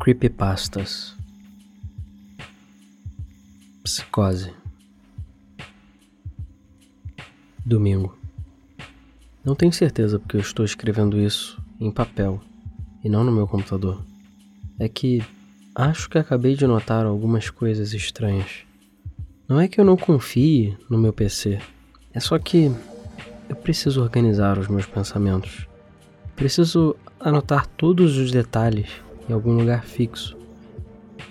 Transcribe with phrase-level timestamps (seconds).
[0.00, 1.14] Creepypastas
[3.84, 4.50] Psicose
[7.62, 8.16] Domingo
[9.44, 12.40] Não tenho certeza porque eu estou escrevendo isso em papel
[13.04, 14.02] e não no meu computador.
[14.78, 15.22] É que
[15.74, 18.64] acho que acabei de notar algumas coisas estranhas.
[19.46, 21.60] Não é que eu não confie no meu PC,
[22.14, 22.72] é só que
[23.50, 25.68] eu preciso organizar os meus pensamentos.
[26.34, 28.88] Preciso anotar todos os detalhes
[29.30, 30.36] em algum lugar fixo.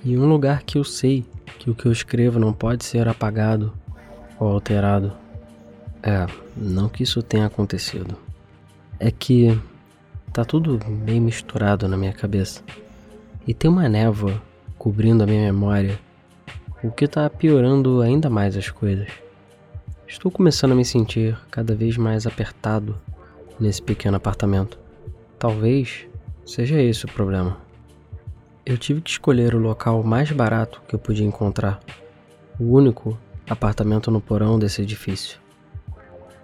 [0.03, 1.25] E um lugar que eu sei
[1.59, 3.73] que o que eu escrevo não pode ser apagado
[4.39, 5.11] ou alterado.
[6.01, 6.25] É,
[6.55, 8.15] não que isso tenha acontecido.
[8.97, 9.59] É que
[10.31, 12.63] tá tudo bem misturado na minha cabeça.
[13.45, 14.41] E tem uma névoa
[14.77, 15.99] cobrindo a minha memória,
[16.81, 19.09] o que tá piorando ainda mais as coisas.
[20.07, 22.97] Estou começando a me sentir cada vez mais apertado
[23.59, 24.79] nesse pequeno apartamento.
[25.37, 26.07] Talvez
[26.45, 27.68] seja esse o problema.
[28.69, 31.79] Eu tive que escolher o local mais barato que eu podia encontrar,
[32.59, 33.17] o único
[33.49, 35.39] apartamento no porão desse edifício.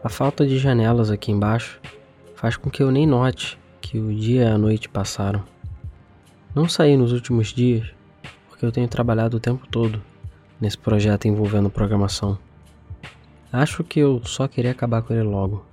[0.04, 1.80] A falta de janelas aqui embaixo
[2.34, 5.44] faz com que eu nem note que o dia e a noite passaram.
[6.56, 7.94] Não saí nos últimos dias
[8.50, 10.02] porque eu tenho trabalhado o tempo todo
[10.60, 12.40] nesse projeto envolvendo programação.
[13.54, 15.64] Acho que eu só queria acabar com ele logo.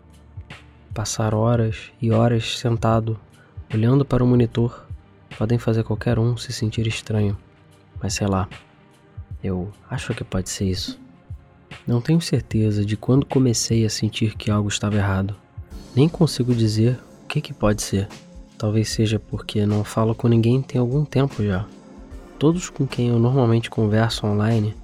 [0.92, 3.18] Passar horas e horas sentado,
[3.72, 4.81] olhando para o monitor,
[5.32, 7.36] podem fazer qualquer um se sentir estranho,
[8.00, 8.48] mas sei lá,
[9.42, 11.00] eu acho que pode ser isso.
[11.86, 15.34] Não tenho certeza de quando comecei a sentir que algo estava errado.
[15.96, 18.08] Nem consigo dizer o que, que pode ser.
[18.56, 21.66] Talvez seja porque não falo com ninguém tem algum tempo já.
[22.38, 24.74] Todos com quem eu normalmente converso online,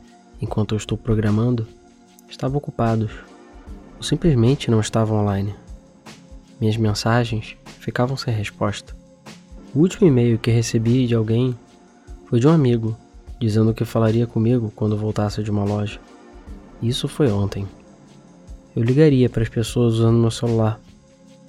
[0.41, 1.67] enquanto eu estou programando,
[2.29, 3.13] estavam ocupados
[3.97, 5.55] ou simplesmente não estavam online.
[6.61, 8.98] Minhas mensagens ficavam sem resposta.
[9.75, 11.57] O último e-mail que recebi de alguém
[12.27, 12.97] foi de um amigo,
[13.39, 16.01] dizendo que falaria comigo quando voltasse de uma loja.
[16.83, 17.69] Isso foi ontem.
[18.75, 20.81] Eu ligaria para as pessoas usando meu celular,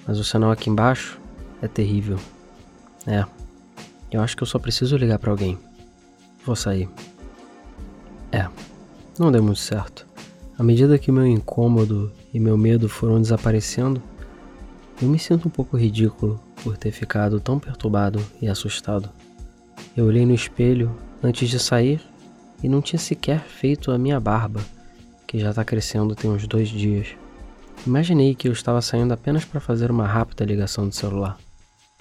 [0.06, 1.20] mas o sinal aqui embaixo
[1.62, 2.18] é terrível.
[3.08, 3.26] É,
[4.12, 5.58] eu acho que eu só preciso ligar para alguém.
[6.46, 6.90] Vou sair.
[8.32, 8.48] É,
[9.18, 10.06] não deu muito certo.
[10.58, 14.04] À medida que meu incômodo e meu medo foram desaparecendo,
[15.02, 19.10] eu me sinto um pouco ridículo por ter ficado tão perturbado e assustado.
[19.96, 22.02] Eu olhei no espelho antes de sair
[22.64, 24.62] e não tinha sequer feito a minha barba,
[25.28, 27.08] que já está crescendo tem uns dois dias.
[27.86, 31.38] Imaginei que eu estava saindo apenas para fazer uma rápida ligação do celular.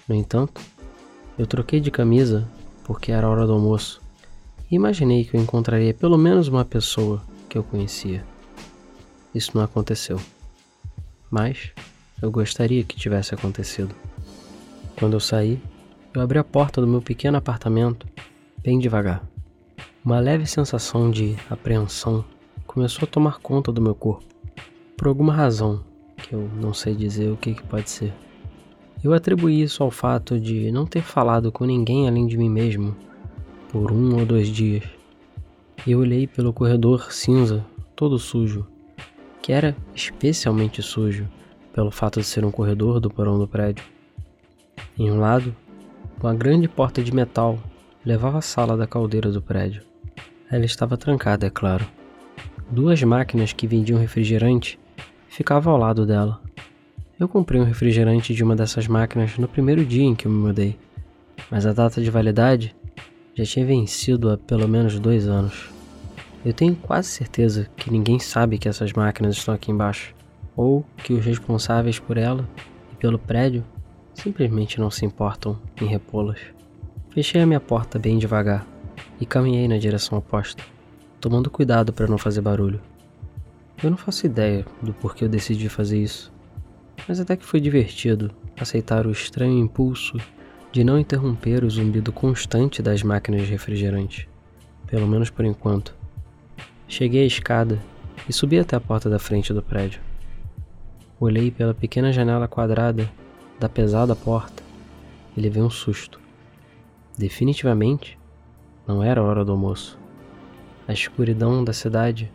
[0.07, 0.61] No entanto,
[1.37, 2.47] eu troquei de camisa
[2.83, 4.01] porque era hora do almoço
[4.69, 8.23] e imaginei que eu encontraria pelo menos uma pessoa que eu conhecia.
[9.33, 10.19] Isso não aconteceu.
[11.29, 11.71] Mas
[12.21, 13.95] eu gostaria que tivesse acontecido.
[14.99, 15.57] Quando eu saí,
[16.13, 18.05] eu abri a porta do meu pequeno apartamento
[18.61, 19.23] bem devagar.
[20.03, 22.25] Uma leve sensação de apreensão
[22.67, 24.25] começou a tomar conta do meu corpo,
[24.97, 25.81] por alguma razão
[26.17, 28.13] que eu não sei dizer o que, que pode ser.
[29.01, 32.93] Eu atribuí isso ao fato de não ter falado com ninguém além de mim mesmo
[33.71, 34.83] por um ou dois dias.
[35.87, 38.67] Eu olhei pelo corredor cinza, todo sujo,
[39.41, 41.25] que era especialmente sujo
[41.71, 43.85] pelo fato de ser um corredor do porão do prédio.
[44.97, 45.55] Em um lado,
[46.21, 47.57] uma grande porta de metal
[48.05, 49.81] levava à sala da caldeira do prédio.
[50.51, 51.85] Ela estava trancada, é claro.
[52.69, 54.79] Duas máquinas que vendiam refrigerante
[55.27, 56.41] ficavam ao lado dela.
[57.19, 60.37] Eu comprei um refrigerante de uma dessas máquinas no primeiro dia em que eu me
[60.37, 60.77] mudei,
[61.51, 62.75] mas a data de validade
[63.35, 65.69] já tinha vencido há pelo menos dois anos.
[66.45, 70.13] Eu tenho quase certeza que ninguém sabe que essas máquinas estão aqui embaixo,
[70.55, 72.47] ou que os responsáveis por ela
[72.93, 73.63] e pelo prédio
[74.19, 76.39] simplesmente não se importam em repô-las.
[77.11, 78.67] Fechei a minha porta bem devagar
[79.19, 80.61] e caminhei na direção oposta,
[81.21, 82.81] tomando cuidado para não fazer barulho.
[83.81, 86.31] Eu não faço ideia do porquê eu decidi fazer isso,
[87.07, 90.17] mas até que foi divertido aceitar o estranho impulso
[90.71, 94.27] de não interromper o zumbido constante das máquinas de refrigerante,
[94.85, 95.95] pelo menos por enquanto.
[96.87, 97.79] Cheguei à escada
[98.27, 100.01] e subi até a porta da frente do prédio.
[101.19, 103.09] Olhei pela pequena janela quadrada
[103.59, 104.63] da pesada porta
[105.35, 106.19] e levei um susto.
[107.17, 108.17] Definitivamente
[108.87, 109.99] não era hora do almoço.
[110.87, 112.31] A escuridão da cidade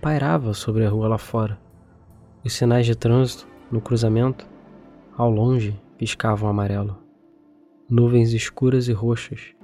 [0.00, 1.60] pairava sobre a rua lá fora.
[2.44, 4.46] Os sinais de trânsito no cruzamento,
[5.16, 6.98] ao longe, piscavam amarelo.
[7.88, 9.54] Nuvens escuras e roxas,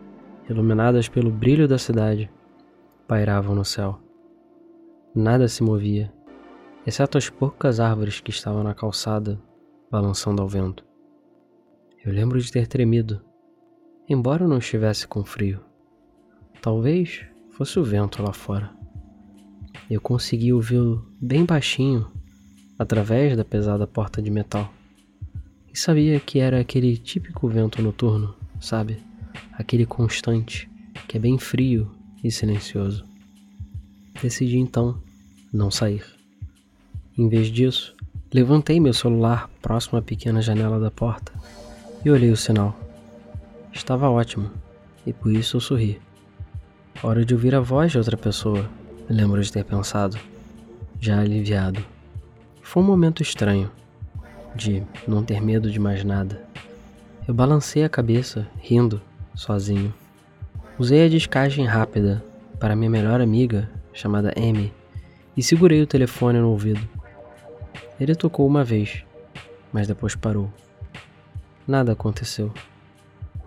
[0.49, 2.31] iluminadas pelo brilho da cidade,
[3.09, 3.99] pairavam no céu.
[5.15, 6.13] Nada se movia,
[6.87, 9.41] exceto as poucas árvores que estavam na calçada,
[9.91, 10.88] balançando ao vento.
[12.09, 13.21] Eu lembro de ter tremido
[14.09, 15.61] embora eu não estivesse com frio.
[16.63, 18.71] Talvez fosse o vento lá fora.
[19.91, 22.11] Eu consegui ouvi-lo bem baixinho
[22.79, 24.73] através da pesada porta de metal.
[25.71, 28.97] E sabia que era aquele típico vento noturno, sabe?
[29.53, 30.67] Aquele constante,
[31.07, 31.95] que é bem frio
[32.25, 33.05] e silencioso.
[34.23, 34.99] Decidi então
[35.53, 36.07] não sair.
[37.19, 37.95] Em vez disso,
[38.33, 41.35] levantei meu celular próximo à pequena janela da porta
[42.05, 42.75] e olhei o sinal.
[43.73, 44.51] Estava ótimo
[45.07, 46.01] e por isso eu sorri.
[47.03, 48.69] Hora de ouvir a voz de outra pessoa,
[49.09, 50.19] lembro de ter pensado,
[51.01, 51.85] já aliviado.
[52.63, 53.71] Foi um momento estranho,
[54.55, 56.43] de não ter medo de mais nada.
[57.27, 59.01] Eu balancei a cabeça, rindo,
[59.35, 59.95] sozinho.
[60.79, 62.23] Usei a descagem rápida
[62.59, 64.73] para minha melhor amiga, chamada Amy,
[65.37, 66.81] e segurei o telefone no ouvido.
[68.01, 69.05] Ele tocou uma vez,
[69.73, 70.53] mas depois parou.
[71.69, 72.51] Nada aconteceu.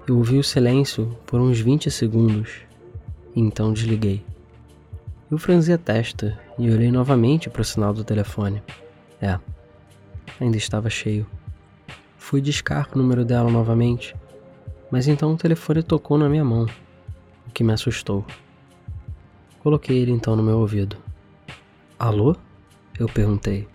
[0.08, 2.52] Eu ouvi o silêncio por uns 20 segundos,
[3.36, 4.24] então desliguei.
[5.32, 8.62] Eu franzi a testa e olhei novamente para o sinal do telefone.
[9.20, 9.40] É,
[10.40, 11.26] ainda estava cheio.
[12.16, 14.16] Fui discar o número dela novamente,
[14.92, 16.68] mas então o telefone tocou na minha mão,
[17.48, 18.24] o que me assustou.
[19.64, 20.96] Coloquei ele então no meu ouvido.
[21.98, 22.36] Alô?
[23.00, 23.68] Eu perguntei,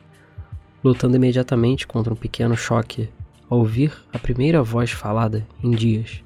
[0.84, 3.10] lutando imediatamente contra um pequeno choque
[3.48, 6.22] ouvir a primeira voz falada em dias,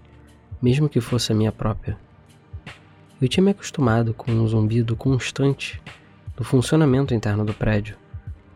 [0.60, 1.98] mesmo que fosse a minha própria.
[3.20, 5.80] Eu tinha me acostumado com um zumbido constante
[6.36, 7.96] do funcionamento interno do prédio,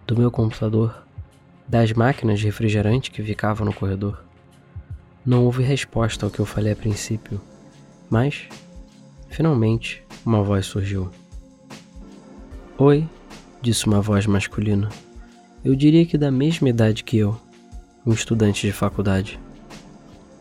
[0.06, 1.05] do meu computador,
[1.69, 4.25] das máquinas de refrigerante que ficavam no corredor.
[5.25, 7.40] Não houve resposta ao que eu falei a princípio,
[8.08, 8.49] mas,
[9.28, 11.10] finalmente, uma voz surgiu.
[12.78, 13.06] Oi,
[13.60, 14.88] disse uma voz masculina.
[15.64, 17.38] Eu diria que da mesma idade que eu,
[18.06, 19.41] um estudante de faculdade.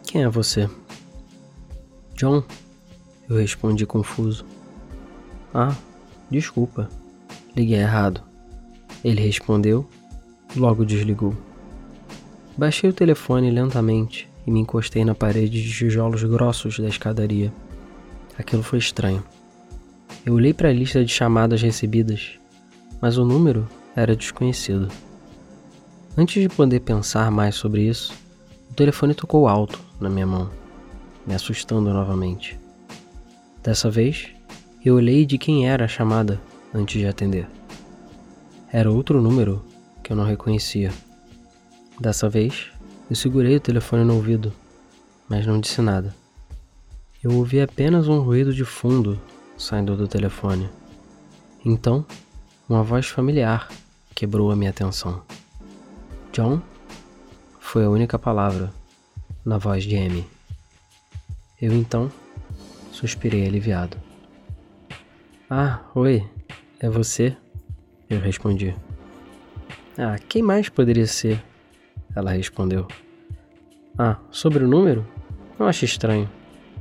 [0.06, 0.70] Quem é você?
[2.16, 2.44] John,
[3.30, 4.46] eu respondi confuso.
[5.54, 5.76] Ah,
[6.30, 6.90] desculpa.
[7.56, 8.22] Liguei errado.
[9.04, 9.88] Ele respondeu,
[10.56, 11.36] logo desligou.
[12.58, 17.52] Baixei o telefone lentamente e me encostei na parede de tijolos grossos da escadaria.
[18.38, 19.24] Aquilo foi estranho.
[20.26, 22.40] Eu olhei para a lista de chamadas recebidas,
[23.02, 24.88] mas o número era desconhecido.
[26.16, 28.14] Antes de poder pensar mais sobre isso,
[28.70, 30.48] o telefone tocou alto na minha mão,
[31.26, 32.60] me assustando novamente.
[33.64, 34.30] Dessa vez,
[34.86, 36.40] eu olhei de quem era a chamada
[36.72, 37.48] antes de atender.
[38.72, 39.66] Era outro número
[40.04, 40.94] que eu não reconhecia.
[42.00, 42.68] Dessa vez,
[43.10, 44.54] eu segurei o telefone no ouvido,
[45.28, 46.14] mas não disse nada.
[47.24, 49.20] Eu ouvi apenas um ruído de fundo
[49.58, 50.70] saindo do telefone.
[51.66, 52.06] Então,
[52.70, 53.68] uma voz familiar
[54.14, 55.24] quebrou a minha atenção.
[56.34, 56.62] John?
[57.60, 58.74] Foi a única palavra
[59.46, 60.26] na voz de Amy.
[61.62, 62.12] Eu então
[62.94, 63.98] Suspirei aliviado.
[65.50, 66.24] Ah, oi,
[66.80, 67.36] é você?
[68.08, 68.76] Eu respondi.
[69.98, 71.44] Ah, quem mais poderia ser?
[72.16, 72.88] Ela respondeu.
[73.98, 75.06] Ah, sobre o número?
[75.60, 76.30] Não acho estranho.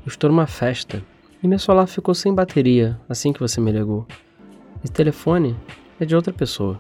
[0.05, 1.02] Eu estou numa festa
[1.43, 4.06] e meu celular ficou sem bateria assim que você me ligou.
[4.84, 5.56] Esse telefone
[5.98, 6.78] é de outra pessoa.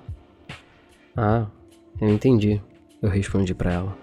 [1.16, 1.46] Ah,
[2.02, 2.60] eu entendi.
[3.00, 3.98] Eu respondi para ela.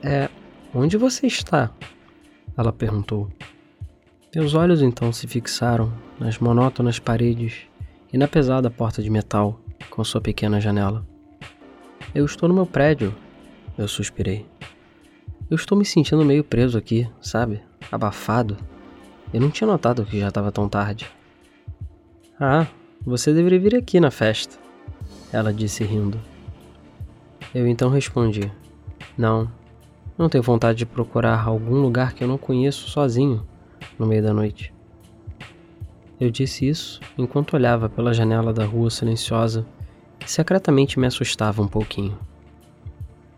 [0.00, 0.30] É,
[0.72, 1.72] onde você está?
[2.56, 3.28] Ela perguntou.
[4.32, 7.62] Meus olhos então se fixaram nas monótonas paredes
[8.12, 9.60] e na pesada porta de metal
[9.90, 11.04] com sua pequena janela.
[12.14, 13.12] Eu estou no meu prédio,
[13.76, 14.46] eu suspirei.
[15.50, 17.60] Eu estou me sentindo meio preso aqui, sabe?
[17.90, 18.56] Abafado.
[19.32, 21.10] Eu não tinha notado que já estava tão tarde.
[22.38, 22.68] Ah,
[23.04, 24.56] você deveria vir aqui na festa,
[25.32, 26.33] ela disse rindo.
[27.54, 28.50] Eu então respondi:
[29.16, 29.48] Não,
[30.18, 33.46] não tenho vontade de procurar algum lugar que eu não conheço sozinho
[33.98, 34.74] no meio da noite.
[36.20, 39.64] Eu disse isso enquanto olhava pela janela da rua silenciosa,
[40.18, 42.18] que secretamente me assustava um pouquinho.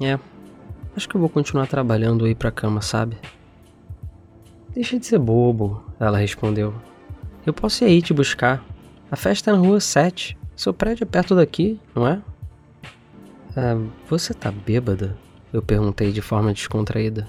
[0.01, 0.19] É,
[0.97, 3.17] acho que eu vou continuar trabalhando aí pra cama, sabe?
[4.75, 6.75] Deixa de ser bobo, ela respondeu.
[7.45, 8.63] Eu posso ir aí te buscar.
[9.11, 10.37] A festa é na rua 7.
[10.55, 12.21] Seu prédio é perto daqui, não é?
[13.57, 13.75] Ah,
[14.07, 15.17] você tá bêbada?
[15.51, 17.27] Eu perguntei de forma descontraída.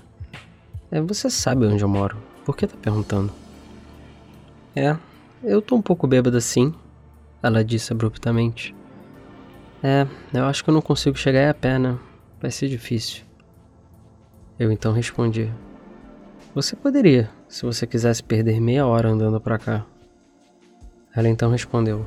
[0.91, 2.17] É, você sabe onde eu moro.
[2.43, 3.31] Por que tá perguntando?
[4.75, 4.98] É,
[5.41, 6.74] eu tô um pouco bêbada sim,
[7.41, 8.75] ela disse abruptamente.
[9.81, 11.98] É, eu acho que eu não consigo chegar aí a pé, né?
[12.41, 13.24] Vai ser difícil.
[14.60, 15.50] Eu então respondi:
[16.53, 19.86] Você poderia, se você quisesse perder meia hora andando para cá.
[21.15, 22.05] Ela então respondeu: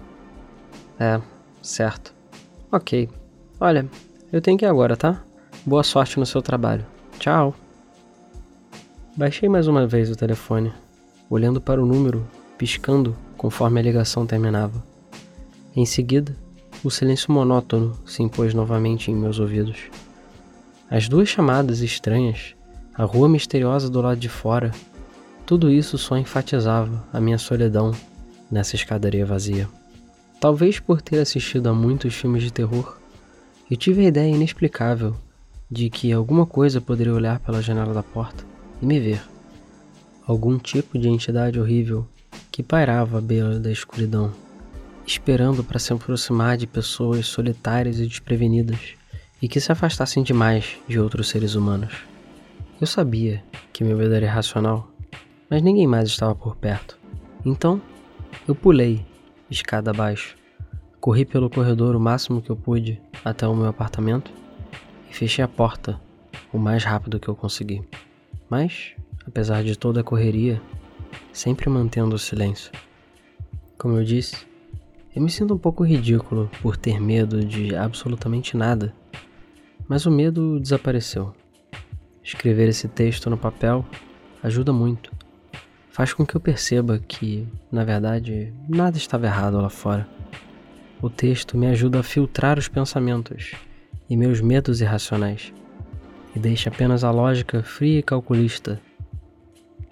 [0.99, 1.21] É,
[1.62, 2.15] certo.
[2.71, 3.09] Ok.
[3.59, 3.87] Olha,
[4.33, 5.23] eu tenho que ir agora, tá?
[5.67, 6.87] Boa sorte no seu trabalho.
[7.19, 7.55] Tchau.
[9.17, 10.73] Baixei mais uma vez o telefone,
[11.29, 14.83] olhando para o número, piscando conforme a ligação terminava.
[15.75, 16.37] Em seguida,
[16.85, 19.91] o silêncio monótono se impôs novamente em meus ouvidos.
[20.89, 22.55] As duas chamadas estranhas,
[22.95, 24.71] a rua misteriosa do lado de fora,
[25.45, 27.93] tudo isso só enfatizava a minha solidão
[28.51, 29.69] nessa escadaria vazia.
[30.41, 33.00] Talvez por ter assistido a muitos filmes de terror,
[33.71, 35.15] eu tive a ideia inexplicável
[35.71, 38.45] de que alguma coisa poderia olhar pela janela da porta
[38.83, 39.23] e me ver.
[40.27, 42.05] Algum tipo de entidade horrível
[42.50, 44.33] que pairava à beira da escuridão,
[45.07, 48.95] esperando para se aproximar de pessoas solitárias e desprevenidas
[49.41, 51.95] e que se afastassem demais de outros seres humanos.
[52.81, 53.41] Eu sabia
[53.73, 54.91] que meu medo era irracional,
[55.49, 56.99] mas ninguém mais estava por perto.
[57.45, 57.81] Então,
[58.49, 59.05] eu pulei,
[59.49, 60.37] escada abaixo,
[61.00, 64.30] corri pelo corredor o máximo que eu pude até o meu apartamento
[65.11, 65.99] e fechei a porta
[66.52, 67.83] o mais rápido que eu consegui.
[68.50, 68.92] Mas,
[69.26, 70.61] apesar de toda a correria,
[71.33, 72.71] sempre mantendo o silêncio.
[73.78, 74.37] Como eu disse,
[75.16, 78.95] eu me sinto um pouco ridículo por ter medo de absolutamente nada,
[79.88, 81.33] mas o medo desapareceu.
[82.23, 83.85] Escrever esse texto no papel
[84.42, 85.11] ajuda muito.
[85.90, 90.07] Faz com que eu perceba que, na verdade, nada estava errado lá fora.
[91.02, 93.52] O texto me ajuda a filtrar os pensamentos
[94.09, 95.50] e meus medos irracionais,
[96.37, 98.78] e deixa apenas a lógica fria e calculista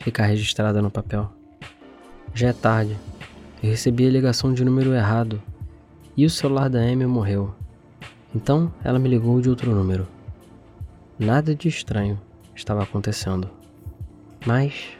[0.00, 1.32] ficar registrada no papel.
[2.34, 2.94] Já é tarde,
[3.62, 5.42] eu recebi a ligação de número errado
[6.14, 7.54] e o celular da Amy morreu.
[8.34, 10.06] Então ela me ligou de outro número.
[11.18, 12.20] Nada de estranho
[12.54, 13.48] estava acontecendo.
[14.44, 14.90] Mas,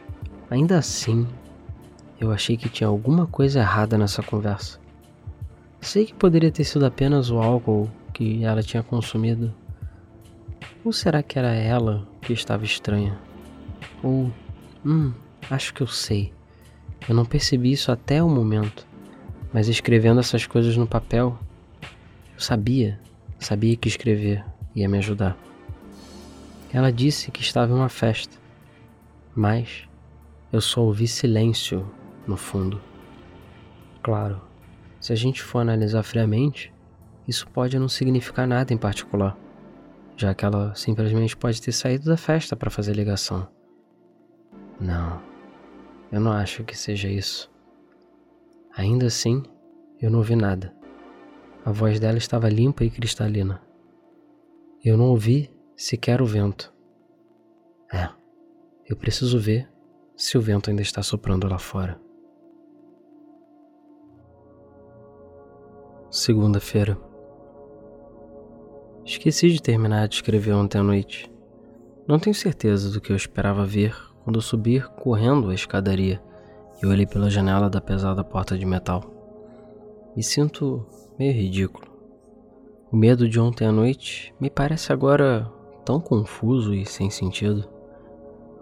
[0.49, 1.27] ainda assim,
[2.19, 4.79] eu achei que tinha alguma coisa errada nessa conversa.
[5.81, 9.53] Sei que poderia ter sido apenas o álcool que ela tinha consumido?
[10.83, 13.17] Ou será que era ela que estava estranha?
[14.03, 14.31] Ou,
[14.85, 15.13] hum,
[15.49, 16.33] acho que eu sei.
[17.07, 18.85] Eu não percebi isso até o momento,
[19.53, 21.39] mas escrevendo essas coisas no papel,
[22.33, 22.99] eu sabia,
[23.39, 24.45] sabia que escrever
[24.75, 25.37] ia me ajudar.
[26.73, 28.37] Ela disse que estava em uma festa,
[29.33, 29.87] mas
[30.51, 31.89] eu só ouvi silêncio
[32.27, 32.81] no fundo.
[34.03, 34.48] Claro,
[34.99, 36.73] se a gente for analisar friamente,
[37.27, 39.37] isso pode não significar nada em particular,
[40.17, 43.47] já que ela simplesmente pode ter saído da festa para fazer ligação.
[44.79, 45.21] Não,
[46.11, 47.51] eu não acho que seja isso.
[48.75, 49.43] Ainda assim,
[50.01, 50.73] eu não ouvi nada.
[51.65, 53.61] A voz dela estava limpa e cristalina.
[54.83, 56.73] Eu não ouvi sequer o vento.
[57.93, 58.09] É,
[58.87, 59.69] eu preciso ver
[60.15, 61.99] se o vento ainda está soprando lá fora.
[66.11, 66.97] Segunda-feira.
[69.05, 71.31] Esqueci de terminar de escrever ontem à noite.
[72.07, 76.19] Não tenho certeza do que eu esperava ver quando eu subir correndo a escadaria
[76.81, 79.03] e olhei pela janela da pesada porta de metal.
[80.15, 80.83] Me sinto
[81.19, 81.87] meio ridículo.
[82.91, 85.47] O medo de ontem à noite me parece agora
[85.85, 87.69] tão confuso e sem sentido.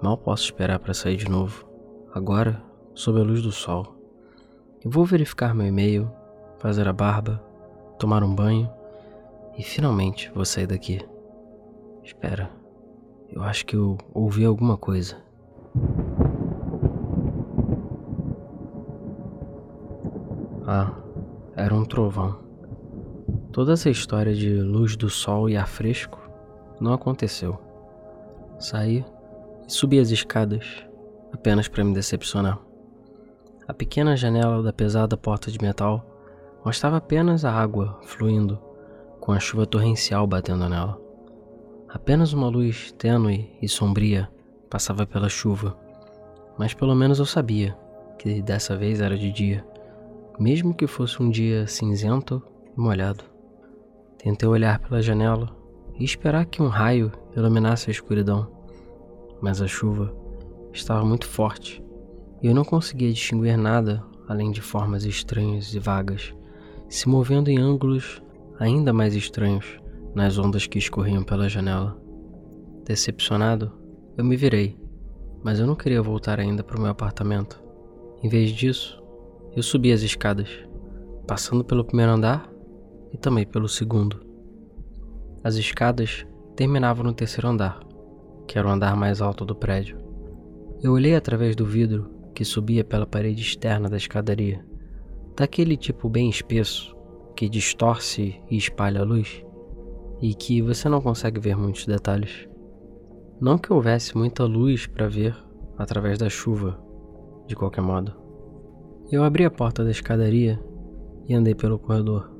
[0.02, 1.66] Mal posso esperar para sair de novo,
[2.14, 2.62] agora
[2.94, 3.96] sob a luz do sol.
[4.84, 6.12] Eu vou verificar meu e-mail,
[6.60, 7.42] fazer a barba,
[8.00, 8.70] tomar um banho
[9.58, 11.00] e finalmente vou sair daqui.
[12.04, 12.50] Espera,
[13.30, 15.18] eu acho que eu ouvi alguma coisa.
[20.66, 20.92] Ah,
[21.56, 22.40] era um trovão.
[23.52, 26.20] Toda essa história de luz do sol e ar fresco
[26.80, 27.60] não aconteceu.
[28.60, 29.06] Saí
[29.68, 30.86] e subi as escadas
[31.34, 32.60] apenas para me decepcionar.
[33.68, 36.06] A pequena janela da pesada porta de metal
[36.68, 38.60] mostrava apenas a água fluindo
[39.22, 41.00] com a chuva torrencial batendo nela.
[41.88, 44.30] Apenas uma luz tênue e sombria
[44.70, 45.78] passava pela chuva,
[46.60, 47.74] mas pelo menos eu sabia
[48.20, 49.66] que dessa vez era de dia,
[50.38, 52.44] mesmo que fosse um dia cinzento
[52.78, 53.24] e molhado.
[54.18, 55.48] Tentei olhar pela janela
[55.98, 58.46] e esperar que um raio iluminasse a escuridão,
[59.42, 60.14] mas a chuva
[60.74, 61.82] estava muito forte
[62.44, 66.36] e eu não conseguia distinguir nada além de formas estranhas e vagas,
[66.90, 68.22] se movendo em ângulos
[68.60, 69.80] ainda mais estranhos
[70.16, 71.98] nas ondas que escorriam pela janela.
[72.86, 73.72] Decepcionado,
[74.18, 74.78] eu me virei,
[75.44, 77.62] mas eu não queria voltar ainda para o meu apartamento.
[78.24, 79.02] Em vez disso,
[79.56, 80.50] eu subi as escadas,
[81.28, 82.50] passando pelo primeiro andar
[83.12, 84.26] e também pelo segundo.
[85.44, 86.26] As escadas
[86.56, 87.80] terminavam no terceiro andar,
[88.48, 90.00] que era o andar mais alto do prédio.
[90.82, 94.66] Eu olhei através do vidro que subia pela parede externa da escadaria,
[95.38, 96.98] daquele tipo bem espesso
[97.36, 99.46] que distorce e espalha a luz,
[100.20, 102.50] e que você não consegue ver muitos detalhes.
[103.40, 105.38] Não que houvesse muita luz para ver
[105.78, 106.84] através da chuva,
[107.46, 108.12] de qualquer modo.
[109.12, 110.60] Eu abri a porta da escadaria
[111.28, 112.36] e andei pelo corredor.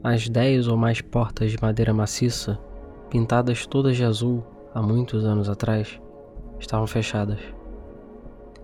[0.00, 2.60] As dez ou mais portas de madeira maciça,
[3.10, 6.00] pintadas todas de azul há muitos anos atrás,
[6.60, 7.40] estavam fechadas.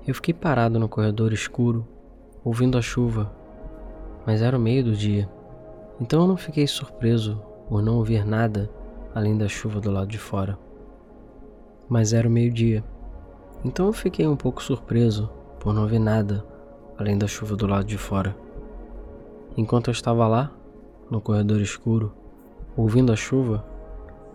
[0.06, 1.84] Eu fiquei parado no corredor escuro,
[2.44, 3.39] ouvindo a chuva,
[4.30, 5.28] mas era o meio do dia,
[6.00, 8.70] então eu não fiquei surpreso por não ouvir nada
[9.12, 10.56] além da chuva do lado de fora.
[11.88, 12.84] Mas era o meio-dia,
[13.64, 16.46] então eu fiquei um pouco surpreso por não ouvir nada
[16.96, 18.36] além da chuva do lado de fora.
[19.56, 20.52] Enquanto eu estava lá,
[21.10, 22.12] no corredor escuro,
[22.76, 23.66] ouvindo a chuva,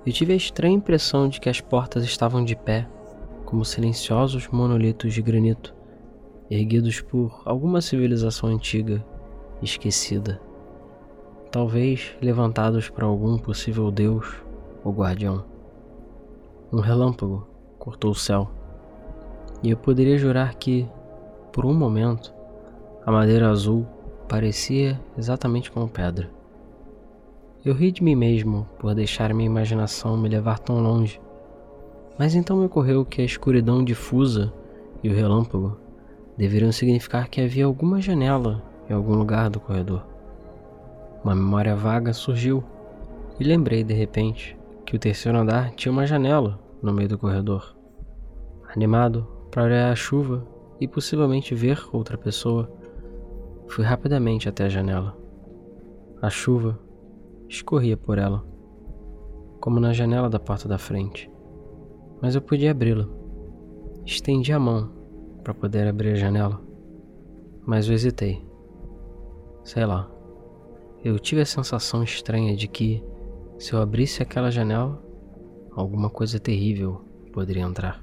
[0.05, 2.85] eu tive a estranha impressão de que as portas estavam de pé,
[3.45, 5.73] como silenciosos monolitos de granito,
[6.51, 9.01] erguidos por alguma civilização antiga,
[9.65, 10.39] esquecida.
[11.51, 14.41] Talvez levantados por algum possível deus
[14.83, 15.43] ou guardião.
[16.71, 18.49] Um relâmpago cortou o céu,
[19.61, 20.87] e eu poderia jurar que,
[21.51, 22.33] por um momento,
[23.05, 23.85] a madeira azul
[24.27, 26.29] parecia exatamente como pedra.
[27.63, 31.19] Eu ri de mim mesmo por deixar minha imaginação me levar tão longe,
[32.17, 34.53] mas então me ocorreu que a escuridão difusa
[35.03, 35.77] e o relâmpago
[36.37, 40.05] deveriam significar que havia alguma janela em algum lugar do corredor.
[41.23, 42.63] Uma memória vaga surgiu
[43.39, 47.75] e lembrei de repente que o terceiro andar tinha uma janela no meio do corredor.
[48.75, 50.45] Animado para olhar a chuva
[50.79, 52.69] e possivelmente ver outra pessoa,
[53.67, 55.17] fui rapidamente até a janela.
[56.21, 56.79] A chuva
[57.47, 58.43] escorria por ela,
[59.59, 61.31] como na janela da porta da frente,
[62.21, 63.07] mas eu podia abri-la.
[64.05, 64.91] Estendi a mão
[65.43, 66.61] para poder abrir a janela,
[67.65, 68.45] mas eu hesitei.
[69.65, 70.07] Sei lá.
[71.03, 73.03] Eu tive a sensação estranha de que,
[73.57, 75.03] se eu abrisse aquela janela,
[75.71, 77.01] alguma coisa terrível
[77.33, 78.01] poderia entrar.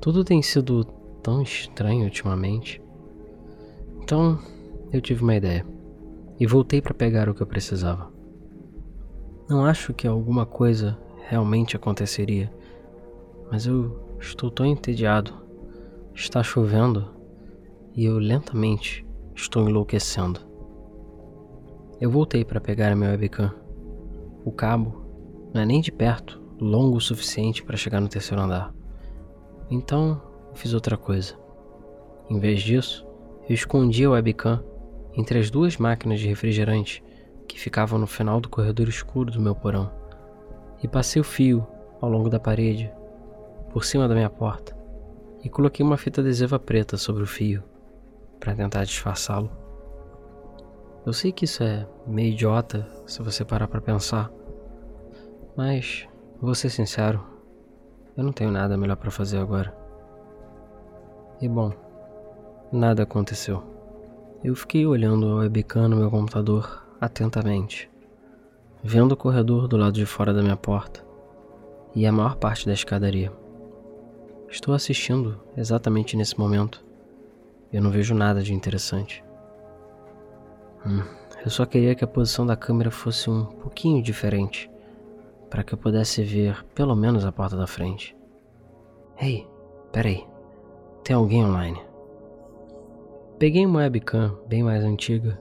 [0.00, 0.84] Tudo tem sido
[1.22, 2.82] tão estranho ultimamente.
[4.02, 4.38] Então,
[4.90, 5.66] eu tive uma ideia
[6.40, 8.10] e voltei para pegar o que eu precisava.
[9.46, 10.98] Não acho que alguma coisa
[11.28, 12.50] realmente aconteceria,
[13.50, 15.34] mas eu estou tão entediado.
[16.14, 17.10] Está chovendo
[17.94, 20.53] e eu lentamente estou enlouquecendo.
[22.00, 23.52] Eu voltei para pegar a minha webcam.
[24.44, 25.04] O cabo
[25.54, 28.74] não é nem de perto longo o suficiente para chegar no terceiro andar.
[29.70, 31.34] Então eu fiz outra coisa.
[32.28, 33.06] Em vez disso,
[33.48, 34.62] eu escondi a webcam
[35.14, 37.02] entre as duas máquinas de refrigerante
[37.46, 39.90] que ficavam no final do corredor escuro do meu porão
[40.82, 41.66] e passei o fio
[42.00, 42.92] ao longo da parede,
[43.70, 44.76] por cima da minha porta,
[45.42, 47.62] e coloquei uma fita adesiva preta sobre o fio
[48.40, 49.63] para tentar disfarçá-lo.
[51.06, 54.30] Eu sei que isso é meio idiota se você parar para pensar,
[55.54, 56.08] mas
[56.40, 57.22] vou ser sincero,
[58.16, 59.76] eu não tenho nada melhor para fazer agora.
[61.42, 61.72] E bom,
[62.72, 63.62] nada aconteceu.
[64.42, 67.90] Eu fiquei olhando a webcam no meu computador atentamente,
[68.82, 71.04] vendo o corredor do lado de fora da minha porta
[71.94, 73.30] e a maior parte da escadaria.
[74.48, 76.82] Estou assistindo exatamente nesse momento.
[77.70, 79.22] Eu não vejo nada de interessante.
[80.86, 81.02] Hum,
[81.44, 84.70] eu só queria que a posição da câmera fosse um pouquinho diferente,
[85.48, 88.16] para que eu pudesse ver pelo menos a porta da frente.
[89.20, 89.46] Ei,
[89.92, 90.26] peraí,
[91.02, 91.80] tem alguém online?
[93.38, 95.40] Peguei uma webcam bem mais antiga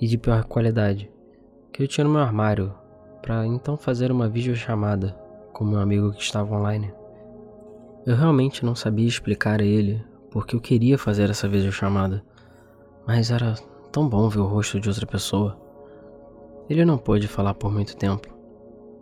[0.00, 1.10] e de pior qualidade
[1.72, 2.72] que eu tinha no meu armário
[3.20, 5.18] para então fazer uma videochamada
[5.52, 6.92] com meu amigo que estava online.
[8.06, 12.22] Eu realmente não sabia explicar a ele porque eu queria fazer essa videochamada,
[13.06, 13.54] mas era
[13.92, 15.56] tão bom ver o rosto de outra pessoa.
[16.68, 18.28] Ele não pôde falar por muito tempo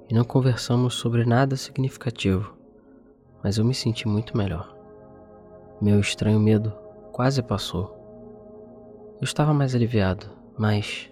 [0.09, 2.55] e não conversamos sobre nada significativo,
[3.43, 4.75] mas eu me senti muito melhor.
[5.81, 6.73] Meu estranho medo
[7.13, 7.95] quase passou.
[9.21, 10.27] Eu estava mais aliviado,
[10.59, 11.11] mas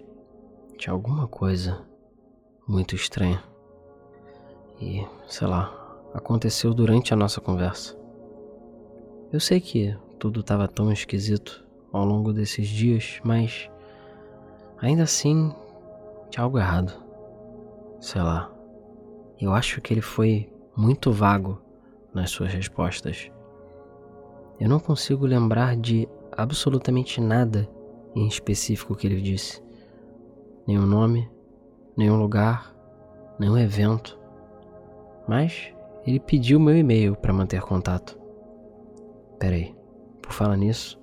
[0.77, 1.87] tinha alguma coisa
[2.67, 3.43] muito estranha.
[4.81, 5.73] E, sei lá,
[6.13, 7.97] aconteceu durante a nossa conversa.
[9.33, 11.62] Eu sei que tudo estava tão esquisito
[11.93, 13.71] ao longo desses dias, mas
[14.79, 15.55] ainda assim
[16.31, 16.93] tinha algo errado.
[18.01, 18.51] Sei lá.
[19.41, 21.61] Eu acho que ele foi muito vago
[22.15, 23.31] nas suas respostas.
[24.59, 27.69] Eu não consigo lembrar de absolutamente nada
[28.15, 29.63] em específico que ele disse.
[30.67, 31.29] Nenhum nome,
[31.97, 32.75] nenhum lugar,
[33.39, 34.19] nenhum evento.
[35.27, 35.75] Mas
[36.07, 38.19] ele pediu meu e-mail para manter contato.
[39.39, 39.75] Peraí,
[40.21, 41.02] por falar nisso,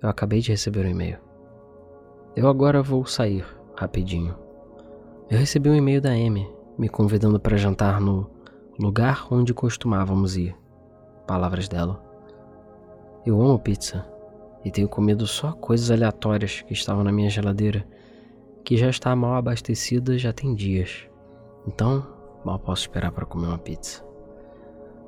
[0.00, 1.18] eu acabei de receber um e-mail.
[2.36, 3.44] Eu agora vou sair
[3.76, 4.36] rapidinho.
[5.28, 8.30] Eu recebi um e-mail da Amy me convidando para jantar no
[8.78, 10.56] lugar onde costumávamos ir.
[11.26, 12.02] Palavras dela.
[13.26, 14.06] Eu amo pizza
[14.64, 17.86] e tenho comido só coisas aleatórias que estavam na minha geladeira,
[18.64, 21.08] que já está mal abastecida já tem dias.
[21.66, 22.06] Então,
[22.44, 24.04] mal posso esperar para comer uma pizza.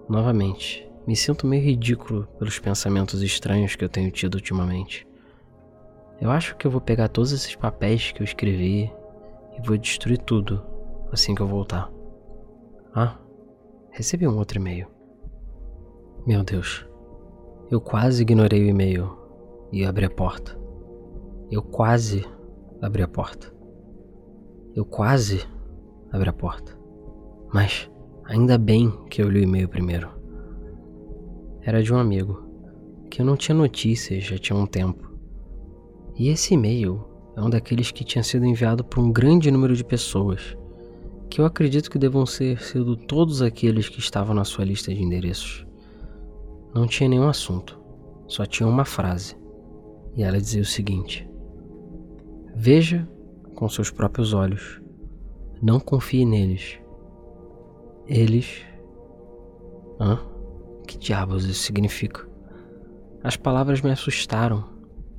[0.08, 5.06] Novamente, me sinto meio ridículo pelos pensamentos estranhos que eu tenho tido ultimamente.
[6.20, 8.92] Eu acho que eu vou pegar todos esses papéis que eu escrevi
[9.56, 10.62] e vou destruir tudo
[11.10, 11.90] assim que eu voltar.
[12.94, 13.16] Ah,
[13.90, 14.86] recebi um outro e-mail.
[16.26, 16.86] Meu Deus,
[17.70, 19.16] eu quase ignorei o e-mail
[19.72, 20.58] e abri a porta.
[21.50, 22.24] Eu quase
[22.82, 23.52] abri a porta.
[24.74, 25.44] Eu quase
[26.12, 26.78] abri a porta.
[27.52, 27.90] Mas
[28.24, 30.19] ainda bem que eu li o e-mail primeiro.
[31.62, 32.42] Era de um amigo,
[33.10, 35.10] que eu não tinha notícias já tinha um tempo.
[36.16, 37.04] E esse e-mail
[37.36, 40.56] é um daqueles que tinha sido enviado por um grande número de pessoas,
[41.28, 45.02] que eu acredito que devam ser sido todos aqueles que estavam na sua lista de
[45.02, 45.66] endereços.
[46.74, 47.78] Não tinha nenhum assunto,
[48.26, 49.36] só tinha uma frase.
[50.16, 51.28] E ela dizia o seguinte:
[52.54, 53.08] Veja
[53.54, 54.80] com seus próprios olhos,
[55.62, 56.78] não confie neles.
[58.06, 58.62] Eles.
[60.00, 60.29] Hã?
[60.90, 62.28] Que diabos isso significa?
[63.22, 64.64] As palavras me assustaram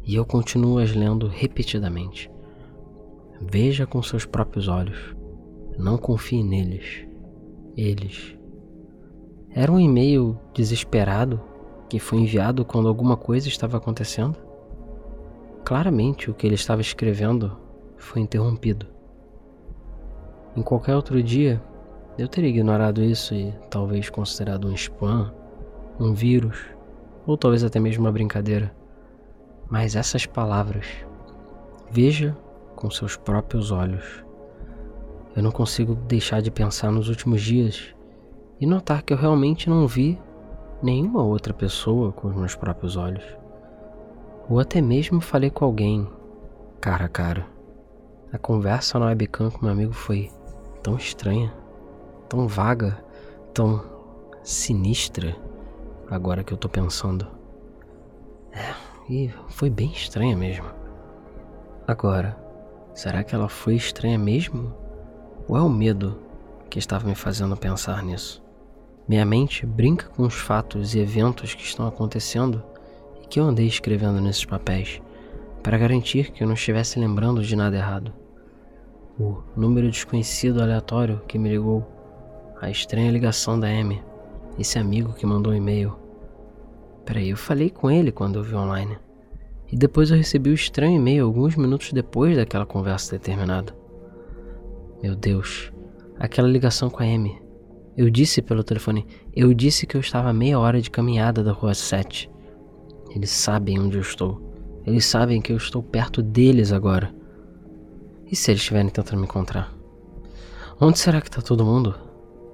[0.04, 2.30] e eu continuo as lendo repetidamente.
[3.40, 5.16] Veja com seus próprios olhos,
[5.78, 7.08] não confie neles.
[7.78, 8.38] Eles.
[9.50, 11.40] Era um e-mail desesperado
[11.90, 14.38] que foi enviado quando alguma coisa estava acontecendo?
[15.64, 17.58] Claramente o que ele estava escrevendo
[17.96, 18.88] foi interrompido.
[20.54, 21.64] Em qualquer outro dia,
[22.18, 25.34] eu teria ignorado isso e talvez considerado um spam,
[26.02, 26.58] um vírus,
[27.26, 28.76] ou talvez até mesmo uma brincadeira.
[29.70, 30.86] Mas essas palavras,
[31.92, 32.36] veja
[32.76, 34.26] com seus próprios olhos.
[35.36, 37.94] Eu não consigo deixar de pensar nos últimos dias
[38.60, 40.20] e notar que eu realmente não vi
[40.82, 43.24] nenhuma outra pessoa com os meus próprios olhos.
[44.50, 46.08] Ou até mesmo falei com alguém,
[46.82, 47.46] cara a cara.
[48.34, 50.30] A conversa na webcam com meu amigo foi
[50.82, 51.54] tão estranha,
[52.28, 53.04] tão vaga,
[53.54, 53.84] tão
[54.44, 55.36] sinistra,
[56.12, 57.26] agora que eu tô pensando.
[58.52, 58.74] É,
[59.10, 60.68] e foi bem estranha mesmo.
[61.88, 62.38] Agora,
[62.94, 64.74] será que ela foi estranha mesmo?
[65.48, 66.20] Ou é o medo
[66.70, 68.44] que estava me fazendo pensar nisso?
[69.08, 72.64] Minha mente brinca com os fatos e eventos que estão acontecendo
[73.30, 75.02] que eu andei escrevendo nesses papéis
[75.64, 78.14] para garantir que eu não estivesse lembrando de nada errado.
[79.18, 81.88] O número desconhecido aleatório que me ligou,
[82.60, 84.02] a estranha ligação da M,
[84.58, 86.01] esse amigo que mandou um e-mail.
[87.06, 88.98] Peraí, eu falei com ele quando eu vi online.
[89.72, 93.76] E depois eu recebi o estranho e-mail alguns minutos depois daquela conversa determinada.
[95.02, 95.72] Meu Deus,
[96.20, 97.42] aquela ligação com a M.
[97.98, 101.52] Eu disse pelo telefone, eu disse que eu estava a meia hora de caminhada da
[101.52, 102.32] rua 7
[103.14, 104.42] eles sabem onde eu estou.
[104.86, 107.14] Eles sabem que eu estou perto deles agora.
[108.26, 109.74] E se eles estiverem tentando me encontrar?
[110.80, 111.94] Onde será que está todo mundo?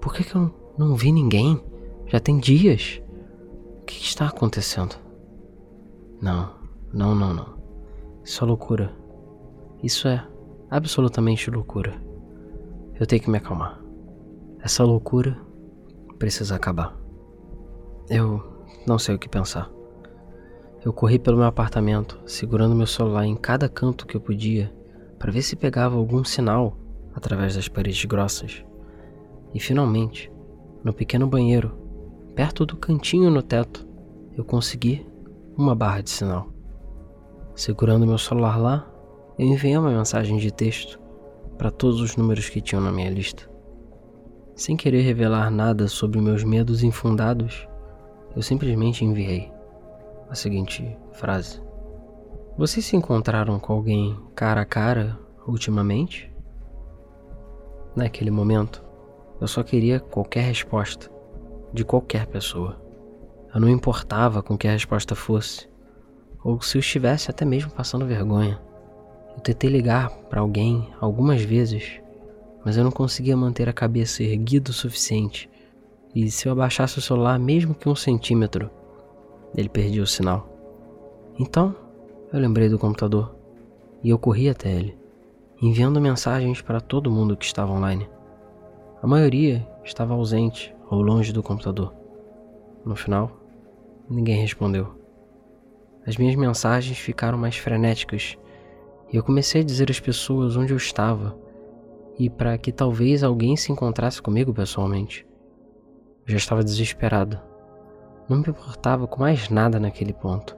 [0.02, 1.62] Por que, que eu não vi ninguém?
[2.08, 3.02] Já tem dias.
[3.88, 4.98] O que, está acontecendo?
[6.22, 6.54] Não,
[6.92, 7.58] não, não, não.
[8.22, 8.94] Isso é loucura.
[9.82, 10.28] Isso é
[10.70, 11.94] absolutamente loucura.
[13.00, 13.82] Eu tenho que me acalmar.
[14.60, 15.40] Essa loucura
[16.20, 16.98] precisa acabar.
[18.10, 19.72] Eu não sei o que pensar.
[20.84, 24.70] Eu corri pelo meu apartamento, segurando meu celular em cada canto que eu podia,
[25.18, 26.78] para ver se pegava algum sinal
[27.16, 28.66] através das paredes grossas.
[29.54, 30.30] E finalmente,
[30.84, 31.87] no pequeno banheiro,
[32.38, 33.84] perto do cantinho no teto,
[34.38, 35.04] eu consegui
[35.58, 36.50] uma barra de sinal.
[37.56, 38.88] Segurando meu celular lá,
[39.40, 41.00] eu enviei uma mensagem de texto
[41.58, 43.50] para todos os números que tinham na minha lista.
[44.56, 47.68] Sem querer revelar nada sobre meus medos infundados,
[48.36, 49.52] eu simplesmente enviei
[50.30, 51.60] a seguinte frase:
[52.56, 56.32] Vocês se encontraram com alguém cara a cara ultimamente?
[57.96, 58.86] Naquele momento,
[59.42, 61.17] eu só queria qualquer resposta,
[61.74, 62.82] de qualquer pessoa.
[63.54, 65.68] Eu não importava com que a resposta fosse,
[66.44, 68.62] ou se eu estivesse até mesmo passando vergonha.
[69.36, 72.02] Eu tentei ligar para alguém algumas vezes,
[72.64, 75.50] mas eu não conseguia manter a cabeça erguida o suficiente.
[76.14, 78.70] E se eu abaixasse o celular mesmo que um centímetro,
[79.56, 80.48] ele perdia o sinal.
[81.40, 81.76] Então,
[82.34, 83.36] eu lembrei do computador
[84.04, 84.98] e eu corri até ele,
[85.62, 88.10] enviando mensagens para todo mundo que estava online.
[89.02, 91.94] A maioria estava ausente ou longe do computador.
[92.86, 93.32] No final,
[94.10, 94.96] ninguém respondeu.
[96.06, 98.38] As minhas mensagens ficaram mais frenéticas
[99.12, 101.38] e eu comecei a dizer às pessoas onde eu estava
[102.18, 105.28] e para que talvez alguém se encontrasse comigo pessoalmente.
[106.26, 107.40] Eu já estava desesperado
[108.28, 110.58] Não me importava com mais nada naquele ponto.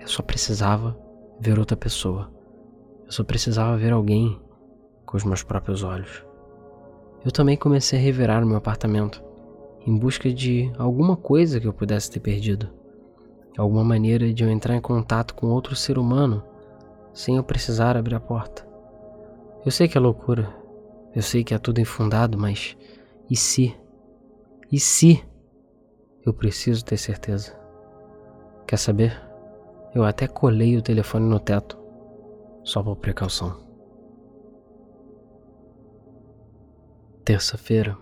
[0.00, 0.96] Eu só precisava
[1.40, 2.30] ver outra pessoa.
[3.04, 4.40] Eu só precisava ver alguém
[5.04, 6.24] com os meus próprios olhos.
[7.24, 9.25] Eu também comecei a revirar o meu apartamento
[9.86, 12.68] em busca de alguma coisa que eu pudesse ter perdido.
[13.56, 16.42] Alguma maneira de eu entrar em contato com outro ser humano
[17.14, 18.66] sem eu precisar abrir a porta.
[19.64, 20.54] Eu sei que é loucura,
[21.14, 22.76] eu sei que é tudo infundado, mas
[23.30, 23.74] e se?
[24.70, 25.24] E se?
[26.24, 27.58] Eu preciso ter certeza.
[28.66, 29.18] Quer saber?
[29.94, 31.78] Eu até colei o telefone no teto,
[32.64, 33.64] só por precaução.
[37.24, 37.96] Terça-feira.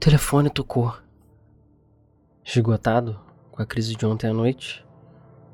[0.00, 0.96] O telefone tocou.
[2.42, 4.82] Esgotado com a crise de ontem à noite,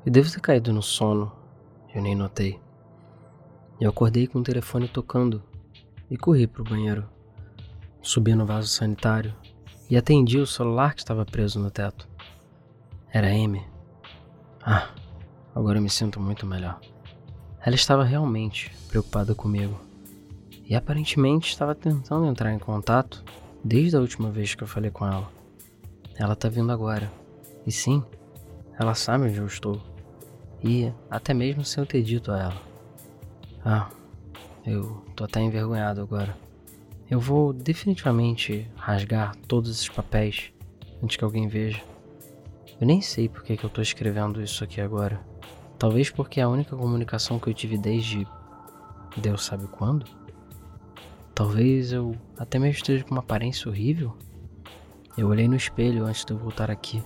[0.05, 1.33] e devo ter caído no sono,
[1.93, 2.57] eu nem notei.
[3.77, 5.43] Eu acordei com o telefone tocando
[6.09, 7.09] e corri para o banheiro.
[8.01, 9.35] Subi no vaso sanitário
[9.89, 12.07] e atendi o celular que estava preso no teto.
[13.11, 13.67] Era Amy.
[14.63, 14.91] Ah,
[15.53, 16.79] agora eu me sinto muito melhor.
[17.59, 19.77] Ela estava realmente preocupada comigo
[20.63, 23.25] e aparentemente estava tentando entrar em contato
[23.63, 25.29] desde a última vez que eu falei com ela.
[26.15, 27.11] Ela está vindo agora.
[27.65, 28.03] E sim,
[28.79, 29.81] ela sabe onde eu estou.
[30.63, 32.61] E até mesmo sem eu ter dito a ela.
[33.63, 33.89] Ah,
[34.65, 36.37] eu tô até envergonhado agora.
[37.09, 40.51] Eu vou definitivamente rasgar todos esses papéis
[41.01, 41.81] antes que alguém veja.
[42.79, 45.19] Eu nem sei por que, que eu tô escrevendo isso aqui agora.
[45.79, 48.27] Talvez porque é a única comunicação que eu tive desde.
[49.15, 50.05] Deus sabe quando?
[51.37, 54.17] Talvez eu até mesmo esteja com uma aparência horrível.
[55.15, 57.03] Eu olhei no espelho antes de eu voltar aqui.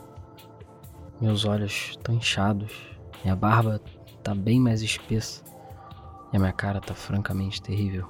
[1.19, 2.71] Meus olhos estão inchados,
[3.25, 3.81] minha barba
[4.23, 5.43] tá bem mais espessa
[6.31, 8.07] e a minha cara tá francamente terrível.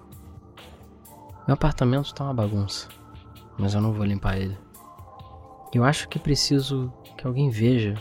[1.48, 2.88] Meu apartamento tá uma bagunça,
[3.58, 4.56] mas eu não vou limpar ele.
[5.74, 7.96] Eu acho que preciso que alguém veja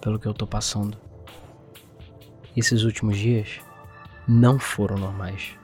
[0.00, 0.96] pelo que eu tô passando.
[2.56, 3.60] Esses últimos dias
[4.26, 5.54] não foram normais.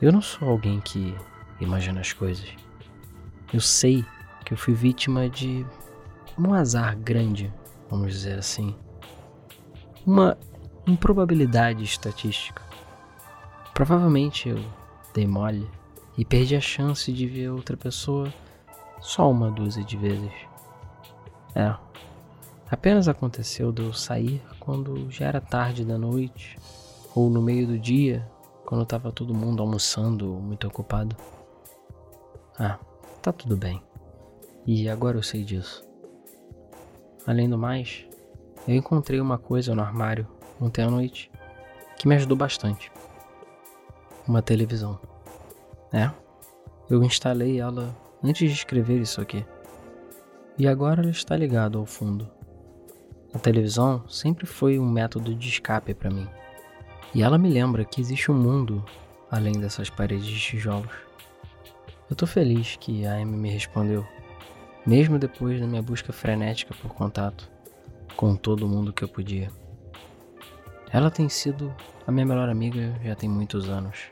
[0.00, 1.16] Eu não sou alguém que
[1.58, 2.46] imagina as coisas.
[3.52, 4.04] Eu sei
[4.44, 5.64] que eu fui vítima de
[6.38, 7.52] um azar grande,
[7.88, 8.74] vamos dizer assim.
[10.04, 10.36] Uma
[10.86, 12.62] improbabilidade estatística.
[13.72, 14.62] Provavelmente eu
[15.14, 15.66] dei mole
[16.16, 18.32] e perdi a chance de ver outra pessoa
[19.00, 20.32] só uma dúzia de vezes.
[21.54, 21.74] É,
[22.70, 26.58] apenas aconteceu de eu sair quando já era tarde da noite
[27.14, 28.28] ou no meio do dia,
[28.66, 31.16] quando estava todo mundo almoçando muito ocupado.
[32.58, 32.78] Ah,
[33.22, 33.80] tá tudo bem.
[34.66, 35.86] E agora eu sei disso.
[37.24, 38.04] Além do mais,
[38.66, 40.26] eu encontrei uma coisa no armário
[40.60, 41.30] ontem à noite
[41.96, 42.90] que me ajudou bastante.
[44.26, 44.98] Uma televisão.
[45.92, 46.10] É,
[46.90, 49.46] eu instalei ela antes de escrever isso aqui.
[50.58, 52.28] E agora ela está ligada ao fundo.
[53.32, 56.28] A televisão sempre foi um método de escape para mim.
[57.14, 58.84] E ela me lembra que existe um mundo
[59.30, 60.92] além dessas paredes de tijolos.
[62.08, 64.06] Eu tô feliz que a Amy me respondeu,
[64.86, 67.50] mesmo depois da minha busca frenética por contato
[68.16, 69.50] com todo mundo que eu podia.
[70.92, 71.74] Ela tem sido
[72.06, 74.10] a minha melhor amiga já tem muitos anos.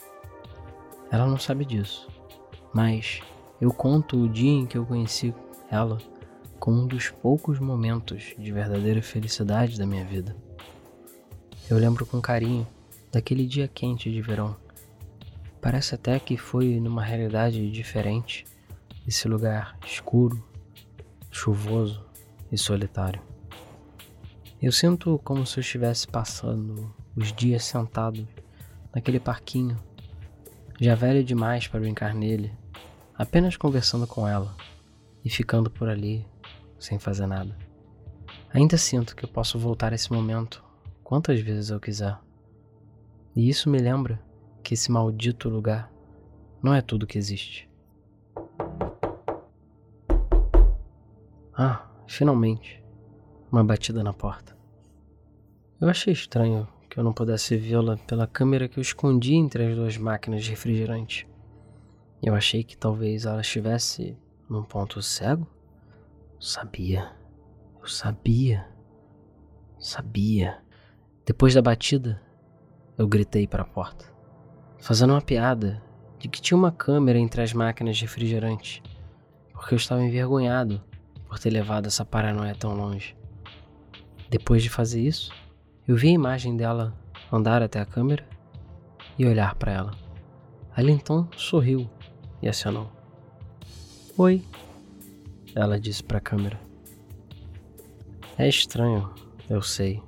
[1.11, 2.09] Ela não sabe disso,
[2.73, 3.21] mas
[3.61, 5.33] eu conto o dia em que eu conheci
[5.71, 5.99] ela
[6.59, 10.37] como um dos poucos momentos de verdadeira felicidade da minha vida.
[11.71, 12.67] Eu lembro com carinho
[13.15, 14.57] daquele dia quente de verão.
[15.61, 18.45] Parece até que foi numa realidade diferente,
[19.07, 20.43] esse lugar escuro,
[21.31, 22.05] chuvoso
[22.51, 23.23] e solitário.
[24.61, 28.27] Eu sinto como se eu estivesse passando os dias sentado
[28.95, 29.77] naquele parquinho,
[30.81, 32.53] já velho demais para brincar nele,
[33.15, 34.57] apenas conversando com ela
[35.25, 36.27] e ficando por ali
[36.79, 37.57] sem fazer nada.
[38.53, 40.63] Ainda sinto que eu posso voltar a esse momento
[41.03, 42.24] quantas vezes eu quiser.
[43.35, 44.23] E isso me lembra
[44.63, 45.93] que esse maldito lugar
[46.63, 47.69] não é tudo que existe.
[51.57, 52.83] Ah, finalmente,
[53.51, 54.57] uma batida na porta.
[55.81, 59.77] Eu achei estranho que eu não pudesse vê-la pela câmera que eu escondi entre as
[59.77, 61.29] duas máquinas de refrigerante.
[62.23, 64.17] Eu achei que talvez ela estivesse
[64.49, 65.47] num ponto cego.
[66.41, 67.13] Sabia.
[67.81, 68.67] Eu sabia.
[69.79, 70.63] Sabia.
[71.27, 72.23] Depois da batida,
[72.97, 74.07] eu gritei para a porta,
[74.79, 75.83] fazendo uma piada
[76.19, 78.83] de que tinha uma câmera entre as máquinas de refrigerante,
[79.53, 80.83] porque eu estava envergonhado
[81.29, 83.17] por ter levado essa paranoia tão longe.
[84.31, 85.33] Depois de fazer isso,
[85.87, 86.95] eu vi a imagem dela
[87.33, 88.27] andar até a câmera
[89.19, 89.95] e olhar para ela.
[90.77, 91.89] Ela então sorriu
[92.41, 92.91] e acionou.
[94.17, 94.45] Oi,
[95.55, 96.59] ela disse para a câmera.
[98.37, 99.13] É estranho,
[99.49, 100.03] eu sei.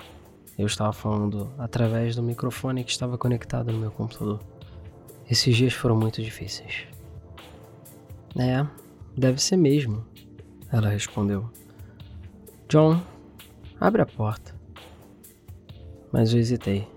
[0.59, 4.41] Eu estava falando através do microfone que estava conectado no meu computador.
[5.31, 6.87] Esses dias foram muito difíceis.
[8.39, 8.67] É,
[9.17, 10.07] deve ser mesmo,
[10.73, 11.51] ela respondeu.
[12.69, 13.03] John,
[13.81, 14.55] abre a porta.
[16.11, 16.89] Mas eu hesitei.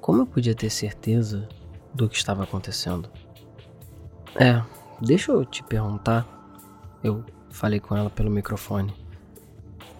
[0.00, 1.48] Como eu podia ter certeza
[1.94, 3.10] do que estava acontecendo?
[4.34, 4.62] É,
[5.00, 6.26] deixa eu te perguntar.
[7.02, 8.94] Eu falei com ela pelo microfone.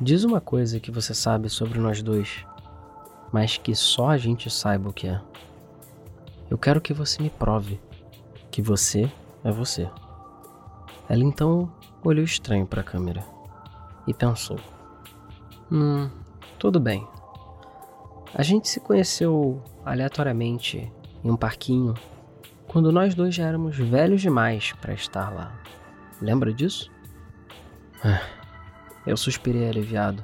[0.01, 2.47] Diz uma coisa que você sabe sobre nós dois,
[3.33, 5.21] mas que só a gente saiba o que é.
[6.51, 7.81] Eu quero que você me prove
[8.51, 9.11] que você
[9.45, 9.89] é você.
[11.09, 11.71] Ela então
[12.03, 13.25] olhou estranho para a câmera
[14.07, 14.59] e pensou:
[15.71, 16.09] Hum,
[16.59, 17.07] tudo bem.
[18.35, 20.93] A gente se conheceu aleatoriamente
[21.25, 21.95] em um parquinho
[22.67, 25.59] quando nós dois já éramos velhos demais para estar lá.
[26.21, 26.91] Lembra disso?
[28.05, 28.21] Ah,
[29.07, 30.23] eu suspirei aliviado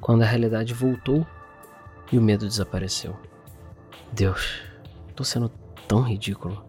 [0.00, 1.26] quando a realidade voltou
[2.12, 3.16] e o medo desapareceu.
[4.12, 4.60] Deus,
[5.16, 5.48] tô sendo
[5.88, 6.62] tão ridículo.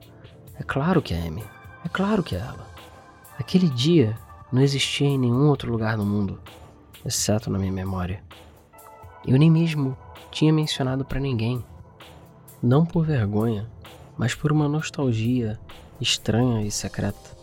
[0.58, 1.44] É claro que é Amy.
[1.84, 2.68] É claro que é ela.
[3.38, 4.18] Aquele dia
[4.52, 6.40] não existia em nenhum outro lugar no mundo,
[7.06, 8.24] exceto na minha memória.
[9.28, 9.98] Eu nem mesmo
[10.32, 11.64] tinha mencionado para ninguém.
[12.62, 13.70] Não por vergonha,
[14.18, 15.60] mas por uma nostalgia
[16.00, 17.38] estranha e secreta.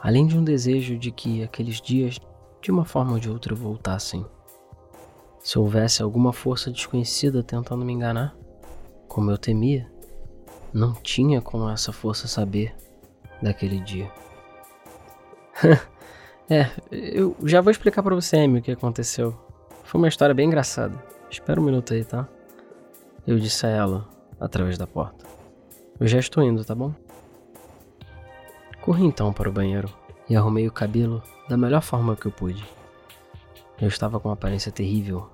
[0.00, 2.18] Além de um desejo de que aqueles dias,
[2.62, 4.24] de uma forma ou de outra, voltassem.
[5.48, 8.36] Se houvesse alguma força desconhecida tentando me enganar,
[9.08, 9.90] como eu temia,
[10.74, 12.76] não tinha como essa força saber
[13.40, 14.12] daquele dia.
[16.50, 19.34] é, eu já vou explicar para você, Amy, o que aconteceu.
[19.84, 21.02] Foi uma história bem engraçada.
[21.30, 22.28] Espera um minuto aí, tá?
[23.26, 24.06] Eu disse a ela,
[24.38, 25.24] através da porta.
[25.98, 26.92] Eu já estou indo, tá bom?
[28.82, 29.88] Corri então para o banheiro
[30.28, 32.62] e arrumei o cabelo da melhor forma que eu pude.
[33.80, 35.30] Eu estava com uma aparência terrível,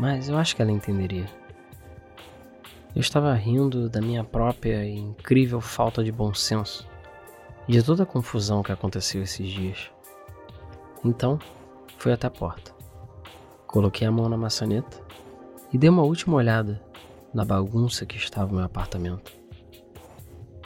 [0.00, 1.26] mas eu acho que ela entenderia.
[2.96, 6.88] Eu estava rindo da minha própria e incrível falta de bom senso
[7.68, 9.90] e de toda a confusão que aconteceu esses dias.
[11.04, 11.38] Então,
[11.98, 12.74] fui até a porta.
[13.66, 15.04] Coloquei a mão na maçaneta
[15.70, 16.82] e dei uma última olhada
[17.34, 19.30] na bagunça que estava o meu apartamento.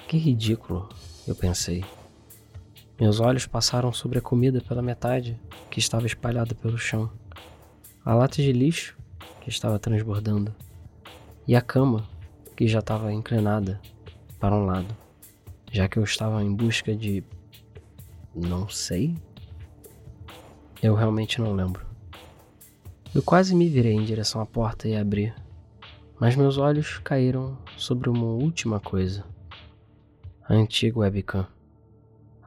[0.06, 0.88] Que ridículo,
[1.26, 1.84] eu pensei.
[3.00, 5.36] Meus olhos passaram sobre a comida pela metade
[5.68, 7.10] que estava espalhada pelo chão,
[8.04, 8.96] a lata de lixo
[9.44, 10.54] que estava transbordando
[11.46, 12.08] e a cama
[12.56, 13.78] que já estava inclinada
[14.40, 14.96] para um lado,
[15.70, 17.22] já que eu estava em busca de.
[18.34, 19.14] não sei?
[20.82, 21.84] Eu realmente não lembro.
[23.14, 25.32] Eu quase me virei em direção à porta e abri,
[26.18, 29.26] mas meus olhos caíram sobre uma última coisa:
[30.42, 31.46] a antiga webcam.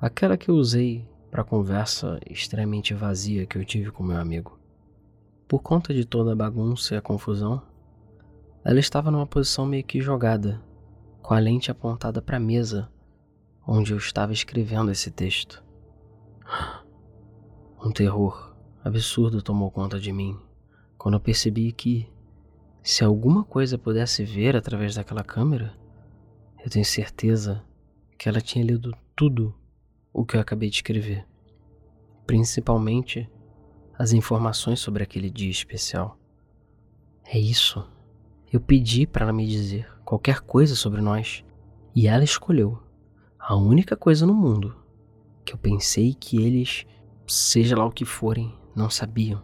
[0.02, 4.57] Aquela que eu usei para a conversa extremamente vazia que eu tive com meu amigo.
[5.48, 7.62] Por conta de toda a bagunça e a confusão,
[8.66, 10.62] ela estava numa posição meio que jogada,
[11.22, 12.92] com a lente apontada para a mesa
[13.66, 15.64] onde eu estava escrevendo esse texto.
[17.80, 20.36] Um terror absurdo tomou conta de mim
[20.98, 22.12] quando eu percebi que,
[22.82, 25.78] se alguma coisa pudesse ver através daquela câmera,
[26.66, 27.64] eu tenho certeza
[28.18, 29.54] que ela tinha lido tudo
[30.12, 31.26] o que eu acabei de escrever,
[32.26, 33.30] principalmente
[33.98, 36.18] as informações sobre aquele dia especial.
[37.26, 37.86] É isso.
[38.52, 41.44] Eu pedi para ela me dizer qualquer coisa sobre nós
[41.96, 42.82] e ela escolheu
[43.40, 44.76] a única coisa no mundo
[45.44, 46.86] que eu pensei que eles,
[47.26, 49.42] seja lá o que forem, não sabiam.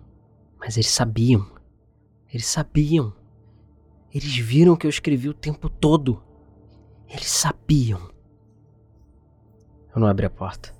[0.59, 1.45] Mas eles sabiam.
[2.31, 3.13] Eles sabiam.
[4.13, 6.21] Eles viram que eu escrevi o tempo todo.
[7.07, 8.11] Eles sabiam.
[9.95, 10.73] Eu não abri a porta.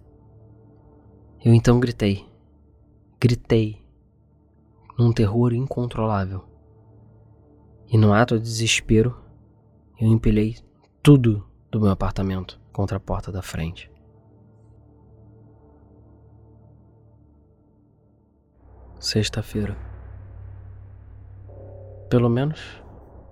[1.44, 2.33] Eu então gritei.
[3.26, 3.82] Gritei.
[5.00, 6.44] Num terror incontrolável.
[7.88, 9.18] E no ato de desespero,
[9.98, 10.58] eu empilhei
[11.02, 13.90] tudo do meu apartamento contra a porta da frente.
[19.00, 19.78] Sexta-feira.
[22.10, 22.60] Pelo menos,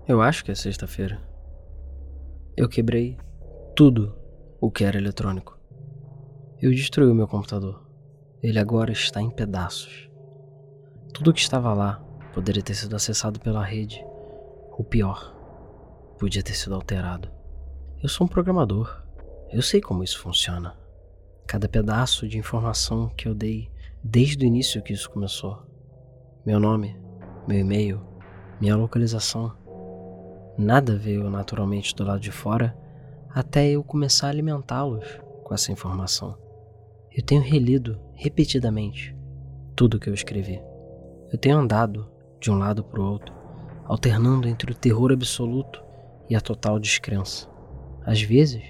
[0.08, 1.22] eu acho que é sexta-feira.
[2.56, 3.18] Eu quebrei
[3.76, 4.18] tudo
[4.62, 5.60] o que era eletrônico.
[6.62, 7.91] Eu destruí o meu computador.
[8.44, 10.10] Ele agora está em pedaços.
[11.14, 14.04] Tudo que estava lá poderia ter sido acessado pela rede.
[14.72, 15.36] Ou pior,
[16.18, 17.30] podia ter sido alterado.
[18.02, 19.04] Eu sou um programador.
[19.52, 20.76] Eu sei como isso funciona.
[21.46, 23.70] Cada pedaço de informação que eu dei
[24.04, 25.62] desde o início que isso começou.
[26.44, 27.00] Meu nome,
[27.48, 28.02] meu e-mail,
[28.60, 29.56] minha localização.
[30.58, 32.76] Nada veio naturalmente do lado de fora
[33.30, 35.06] até eu começar a alimentá-los
[35.44, 36.36] com essa informação.
[37.14, 39.14] Eu tenho relido repetidamente
[39.76, 40.62] tudo que eu escrevi.
[41.30, 42.10] Eu tenho andado
[42.40, 43.36] de um lado para o outro,
[43.84, 45.84] alternando entre o terror absoluto
[46.30, 47.50] e a total descrença.
[48.06, 48.64] Às vezes,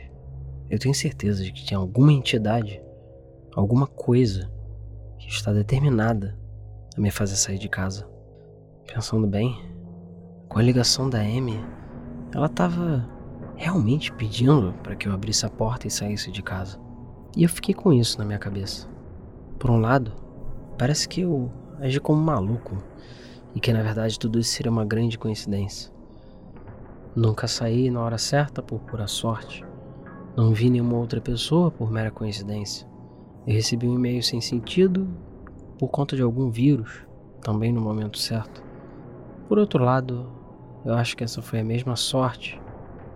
[0.72, 2.82] eu tenho certeza de que tem alguma entidade,
[3.56, 4.52] alguma coisa
[5.20, 6.36] que está determinada
[6.98, 8.10] a me fazer sair de casa.
[8.92, 9.56] Pensando bem,
[10.50, 11.64] com a ligação da Amy,
[12.34, 13.08] ela estava
[13.56, 16.80] realmente pedindo para que eu abrisse a porta e saísse de casa.
[17.36, 18.90] E eu fiquei com isso na minha cabeça.
[19.58, 20.12] Por um lado,
[20.78, 22.78] parece que eu agi como um maluco
[23.56, 25.92] e que na verdade tudo isso seria uma grande coincidência.
[27.16, 29.66] Nunca saí na hora certa por pura sorte.
[30.36, 32.88] Não vi nenhuma outra pessoa por mera coincidência.
[33.46, 35.08] Eu recebi um e-mail sem sentido
[35.78, 37.06] por conta de algum vírus,
[37.42, 38.64] também no momento certo.
[39.48, 40.32] Por outro lado,
[40.86, 42.62] eu acho que essa foi a mesma sorte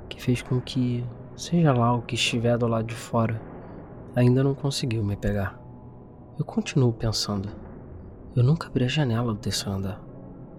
[0.10, 1.06] que fez com que,
[1.36, 3.42] seja lá o que estiver do lado de fora,
[4.16, 5.60] ainda não conseguiu me pegar.
[6.40, 7.50] Eu continuo pensando.
[8.36, 10.02] Eu nunca abri a janela do terceiro andar.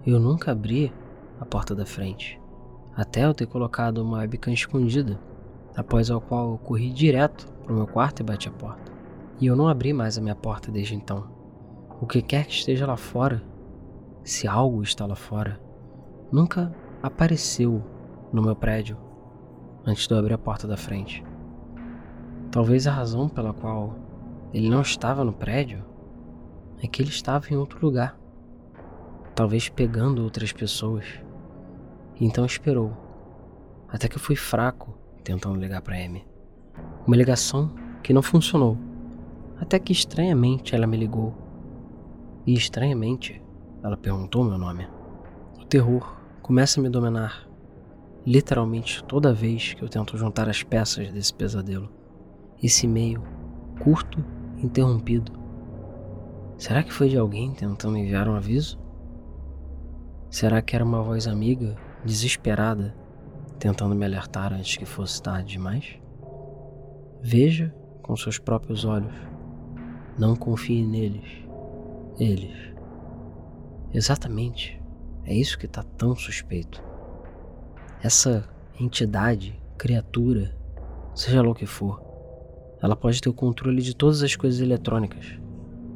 [0.05, 0.93] Eu nunca abri
[1.39, 2.39] a porta da frente.
[2.95, 5.19] Até eu ter colocado uma webcam escondida,
[5.75, 8.91] após a qual eu corri direto para o meu quarto e bati a porta.
[9.39, 11.27] E eu não abri mais a minha porta desde então.
[11.99, 13.43] O que quer que esteja lá fora,
[14.23, 15.59] se algo está lá fora,
[16.31, 17.83] nunca apareceu
[18.31, 18.97] no meu prédio
[19.85, 21.23] antes de eu abrir a porta da frente.
[22.57, 23.93] Talvez a razão pela qual
[24.51, 25.85] ele não estava no prédio
[26.81, 28.19] é que ele estava em outro lugar,
[29.35, 31.05] talvez pegando outras pessoas.
[32.19, 32.97] Então esperou,
[33.87, 36.25] até que eu fui fraco tentando ligar para Amy.
[37.05, 38.75] Uma ligação que não funcionou,
[39.61, 41.35] até que estranhamente ela me ligou.
[42.43, 43.39] E estranhamente
[43.83, 44.89] ela perguntou meu nome.
[45.61, 47.47] O terror começa a me dominar,
[48.25, 51.95] literalmente toda vez que eu tento juntar as peças desse pesadelo.
[52.61, 53.21] Esse meio
[53.79, 54.23] curto
[54.57, 55.31] e interrompido.
[56.57, 58.79] Será que foi de alguém tentando enviar um aviso?
[60.29, 62.95] Será que era uma voz amiga desesperada,
[63.59, 65.99] tentando me alertar antes que fosse tarde demais?
[67.21, 69.13] Veja com seus próprios olhos.
[70.17, 71.45] Não confie neles.
[72.19, 72.73] Eles.
[73.93, 74.81] Exatamente.
[75.23, 76.83] É isso que está tão suspeito.
[78.01, 78.47] Essa
[78.79, 80.57] entidade, criatura,
[81.13, 82.06] seja lá o que for,
[82.81, 85.39] ela pode ter o controle de todas as coisas eletrônicas,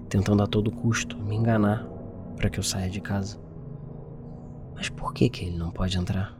[0.09, 1.87] tentando a todo custo me enganar
[2.35, 3.39] para que eu saia de casa.
[4.75, 6.37] Mas por que, que ele não pode entrar?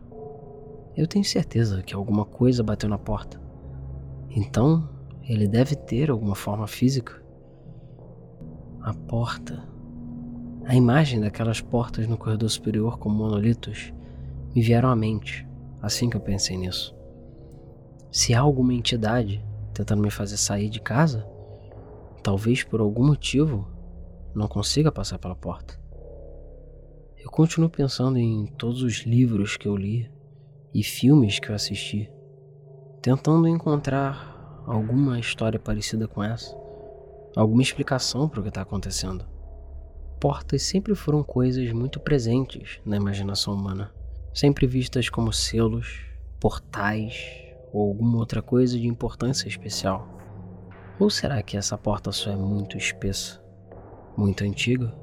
[0.96, 3.40] Eu tenho certeza que alguma coisa bateu na porta.
[4.30, 4.90] Então,
[5.24, 7.22] ele deve ter alguma forma física.
[8.82, 9.64] A porta.
[10.66, 13.94] A imagem daquelas portas no corredor superior com monolitos
[14.54, 15.48] me vieram à mente
[15.82, 16.96] assim que eu pensei nisso.
[18.12, 21.28] Se há alguma entidade tentando me fazer sair de casa,
[22.24, 23.68] talvez por algum motivo
[24.34, 25.80] não consiga passar pela porta.
[27.18, 30.12] Eu continuo pensando em todos os livros que eu li
[30.74, 32.10] e filmes que eu assisti,
[33.02, 36.56] tentando encontrar alguma história parecida com essa,
[37.36, 39.26] alguma explicação para o que está acontecendo.
[40.20, 43.92] Portas sempre foram coisas muito presentes na imaginação humana,
[44.34, 46.06] sempre vistas como selos,
[46.40, 50.08] portais ou alguma outra coisa de importância especial.
[51.00, 53.42] Ou será que essa porta só é muito espessa,
[54.16, 54.94] muito antiga?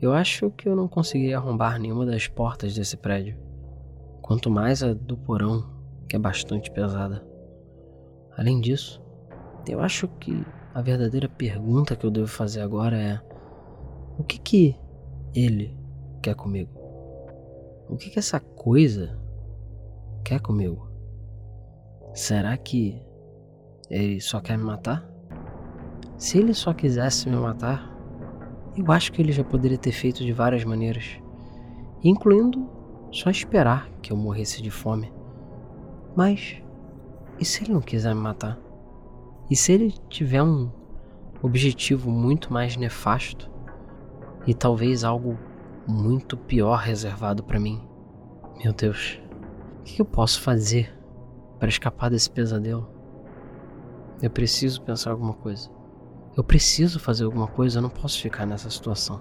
[0.00, 3.38] Eu acho que eu não consegui arrombar nenhuma das portas desse prédio.
[4.22, 5.64] Quanto mais a do porão,
[6.08, 7.24] que é bastante pesada.
[8.36, 9.02] Além disso,
[9.68, 13.20] eu acho que a verdadeira pergunta que eu devo fazer agora é:
[14.18, 14.76] o que que
[15.34, 15.76] ele
[16.22, 16.70] quer comigo?
[17.88, 19.18] O que que essa coisa
[20.24, 20.89] quer comigo?
[22.12, 23.00] Será que
[23.88, 25.08] ele só quer me matar?
[26.16, 27.90] Se ele só quisesse me matar,
[28.76, 31.20] eu acho que ele já poderia ter feito de várias maneiras,
[32.02, 32.68] incluindo
[33.12, 35.12] só esperar que eu morresse de fome.
[36.16, 36.60] Mas
[37.38, 38.58] e se ele não quiser me matar?
[39.50, 40.70] E se ele tiver um
[41.42, 43.50] objetivo muito mais nefasto
[44.46, 45.38] e talvez algo
[45.88, 47.80] muito pior reservado para mim?
[48.62, 49.20] Meu Deus,
[49.80, 50.99] o que eu posso fazer
[51.60, 52.88] para escapar desse pesadelo?
[54.22, 55.70] Eu preciso pensar alguma coisa.
[56.34, 59.20] Eu preciso fazer alguma coisa, eu não posso ficar nessa situação.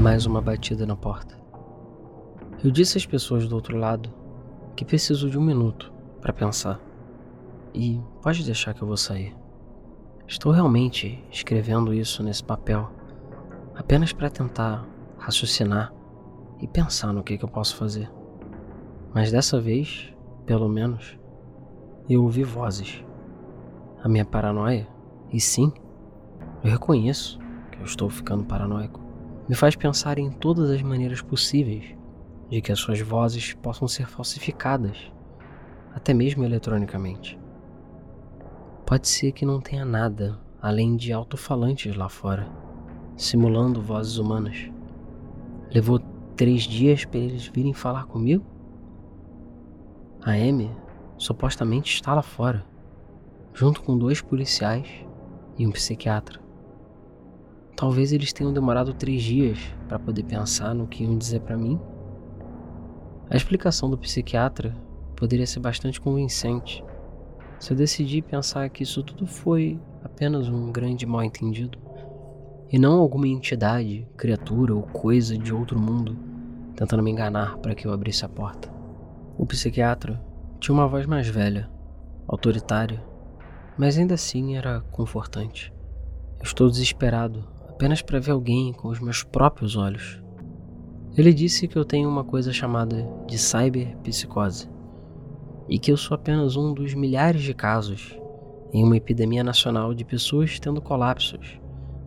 [0.00, 1.36] Mais uma batida na porta.
[2.62, 4.14] Eu disse às pessoas do outro lado
[4.76, 6.80] que preciso de um minuto para pensar.
[7.74, 9.36] E pode deixar que eu vou sair.
[10.28, 12.88] Estou realmente escrevendo isso nesse papel
[13.74, 14.86] apenas para tentar
[15.18, 15.92] raciocinar
[16.60, 18.19] e pensar no que, que eu posso fazer.
[19.12, 20.14] Mas dessa vez,
[20.46, 21.18] pelo menos,
[22.08, 23.04] eu ouvi vozes
[24.02, 24.88] a minha paranoia,
[25.32, 25.72] e sim,
[26.62, 27.38] Eu reconheço
[27.72, 29.00] que eu estou ficando paranoico.
[29.48, 31.96] Me faz pensar em todas as maneiras possíveis
[32.50, 35.10] de que as suas vozes possam ser falsificadas,
[35.94, 37.38] até mesmo eletronicamente.
[38.84, 42.46] Pode ser que não tenha nada além de alto-falantes lá fora,
[43.16, 44.70] simulando vozes humanas.
[45.72, 45.98] Levou
[46.36, 48.44] três dias para eles virem falar comigo?
[50.22, 50.70] A Amy
[51.16, 52.62] supostamente está lá fora,
[53.54, 54.86] junto com dois policiais
[55.56, 56.38] e um psiquiatra.
[57.74, 59.58] Talvez eles tenham demorado três dias
[59.88, 61.80] para poder pensar no que iam dizer para mim.
[63.30, 64.76] A explicação do psiquiatra
[65.16, 66.84] poderia ser bastante convincente
[67.58, 71.78] se eu decidir pensar que isso tudo foi apenas um grande mal-entendido
[72.70, 76.14] e não alguma entidade, criatura ou coisa de outro mundo
[76.76, 78.79] tentando me enganar para que eu abrisse a porta.
[79.40, 80.22] O psiquiatra
[80.60, 81.66] tinha uma voz mais velha,
[82.28, 83.02] autoritária,
[83.74, 85.72] mas ainda assim era confortante.
[86.38, 90.22] Eu estou desesperado apenas para ver alguém com os meus próprios olhos.
[91.16, 94.68] Ele disse que eu tenho uma coisa chamada de cyberpsicose
[95.70, 98.14] e que eu sou apenas um dos milhares de casos
[98.74, 101.58] em uma epidemia nacional de pessoas tendo colapsos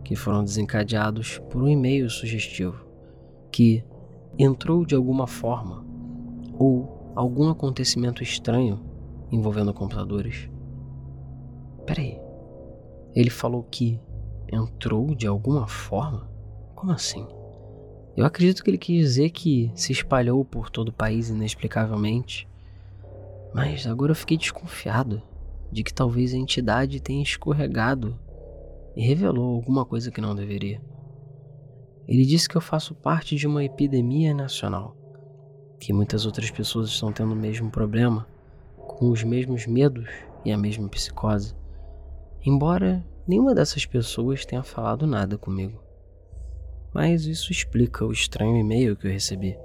[0.03, 2.85] que foram desencadeados por um e-mail sugestivo
[3.51, 3.83] que
[4.37, 5.83] entrou de alguma forma
[6.59, 8.79] ou algum acontecimento estranho
[9.31, 10.49] envolvendo computadores.
[11.85, 12.19] Peraí,
[13.15, 13.99] ele falou que
[14.51, 16.29] entrou de alguma forma?
[16.75, 17.25] Como assim?
[18.15, 22.47] Eu acredito que ele quis dizer que se espalhou por todo o país inexplicavelmente.
[23.53, 25.21] Mas agora eu fiquei desconfiado
[25.71, 28.17] de que talvez a entidade tenha escorregado
[28.95, 30.81] e revelou alguma coisa que não deveria.
[32.07, 34.95] Ele disse que eu faço parte de uma epidemia nacional,
[35.83, 38.27] que muitas outras pessoas estão tendo o mesmo problema,
[38.77, 40.09] com os mesmos medos
[40.45, 41.55] e a mesma psicose,
[42.45, 45.81] embora Nenhuma dessas pessoas tenha falado nada comigo.
[46.93, 49.57] Mas isso explica o estranho e-mail que eu recebi.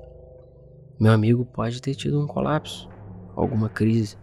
[0.98, 2.88] Meu amigo pode ter tido um colapso,
[3.34, 4.16] alguma crise,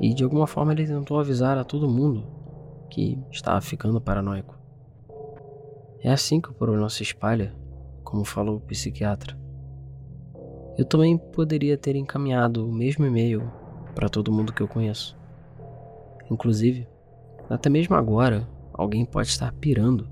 [0.00, 2.24] e de alguma forma ele tentou avisar a todo mundo
[2.88, 4.56] que estava ficando paranoico.
[6.00, 7.52] É assim que o problema se espalha,
[8.04, 9.36] como falou o psiquiatra.
[10.76, 13.48] Eu também poderia ter encaminhado o mesmo e-mail
[13.94, 15.16] para todo mundo que eu conheço.
[16.28, 16.88] Inclusive,
[17.48, 20.08] até mesmo agora, alguém pode estar pirando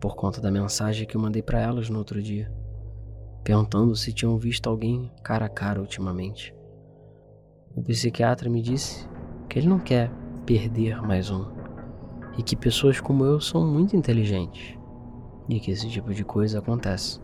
[0.00, 2.52] por conta da mensagem que eu mandei para elas no outro dia,
[3.44, 6.52] perguntando se tinham visto alguém cara a cara ultimamente.
[7.76, 9.08] O psiquiatra me disse
[9.48, 10.10] que ele não quer
[10.44, 11.46] perder mais um
[12.36, 14.76] e que pessoas como eu são muito inteligentes
[15.48, 17.20] e que esse tipo de coisa acontece.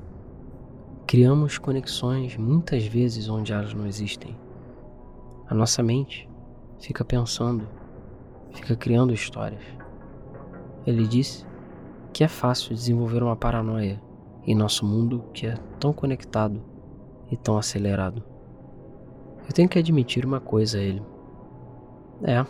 [1.08, 4.38] Criamos conexões muitas vezes onde elas não existem.
[5.48, 6.28] A nossa mente
[6.78, 7.66] fica pensando
[8.52, 9.62] fica criando histórias.
[10.86, 11.46] Ele disse
[12.12, 13.98] que é fácil desenvolver uma paranoia
[14.46, 16.62] em nosso mundo que é tão conectado
[17.30, 18.22] e tão acelerado.
[19.46, 21.02] Eu tenho que admitir uma coisa a ele.
[22.22, 22.44] É,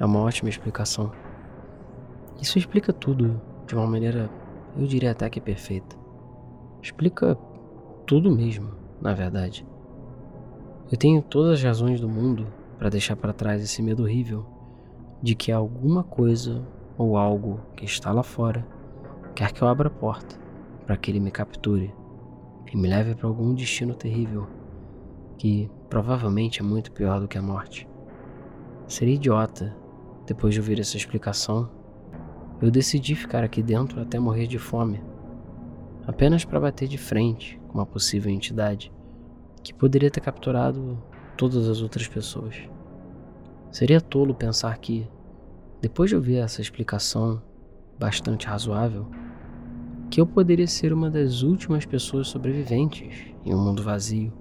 [0.00, 1.12] é uma ótima explicação.
[2.42, 4.28] Isso explica tudo de uma maneira,
[4.76, 5.96] eu diria até que perfeita.
[6.82, 7.38] Explica
[8.08, 8.70] tudo mesmo,
[9.02, 9.66] na verdade.
[10.90, 12.46] Eu tenho todas as razões do mundo
[12.78, 14.46] para deixar para trás esse medo horrível
[15.22, 18.66] de que alguma coisa ou algo que está lá fora
[19.34, 20.40] quer que eu abra a porta
[20.86, 21.94] para que ele me capture
[22.72, 24.46] e me leve para algum destino terrível
[25.36, 27.86] que provavelmente é muito pior do que a morte.
[28.86, 29.76] Seria idiota,
[30.26, 31.68] depois de ouvir essa explicação,
[32.62, 35.02] eu decidi ficar aqui dentro até morrer de fome,
[36.06, 38.92] apenas para bater de frente uma possível entidade
[39.62, 40.98] que poderia ter capturado
[41.36, 42.56] todas as outras pessoas.
[43.70, 45.06] Seria tolo pensar que,
[45.80, 47.42] depois de ouvir essa explicação
[47.98, 49.06] bastante razoável,
[50.10, 54.32] que eu poderia ser uma das últimas pessoas sobreviventes em um mundo vazio,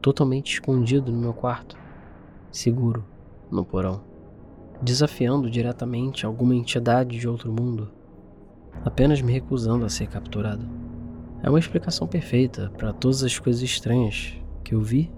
[0.00, 1.76] totalmente escondido no meu quarto,
[2.50, 3.04] seguro
[3.50, 4.02] no porão,
[4.80, 7.90] desafiando diretamente alguma entidade de outro mundo,
[8.84, 10.66] apenas me recusando a ser capturado.
[11.42, 15.10] É uma explicação perfeita para todas as coisas estranhas que eu vi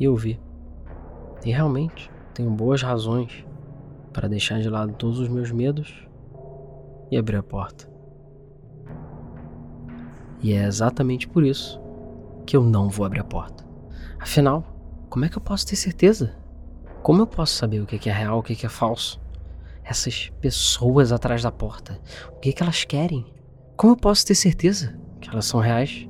[0.00, 0.40] e ouvi.
[1.44, 3.46] E realmente, tenho boas razões
[4.12, 6.08] para deixar de lado todos os meus medos
[7.10, 7.88] e abrir a porta.
[10.42, 11.80] E é exatamente por isso
[12.44, 13.64] que eu não vou abrir a porta.
[14.18, 14.64] Afinal,
[15.08, 16.34] como é que eu posso ter certeza?
[17.02, 19.20] Como eu posso saber o que é real, o que é falso?
[19.84, 22.00] Essas pessoas atrás da porta,
[22.32, 23.26] o que, é que elas querem?
[23.76, 26.06] Como eu posso ter certeza que elas são reais?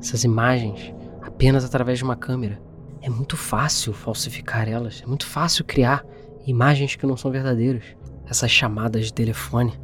[0.00, 2.60] Essas imagens, apenas através de uma câmera,
[3.02, 6.04] é muito fácil falsificar elas, é muito fácil criar
[6.46, 7.84] imagens que não são verdadeiras.
[8.26, 9.78] Essas chamadas de telefone,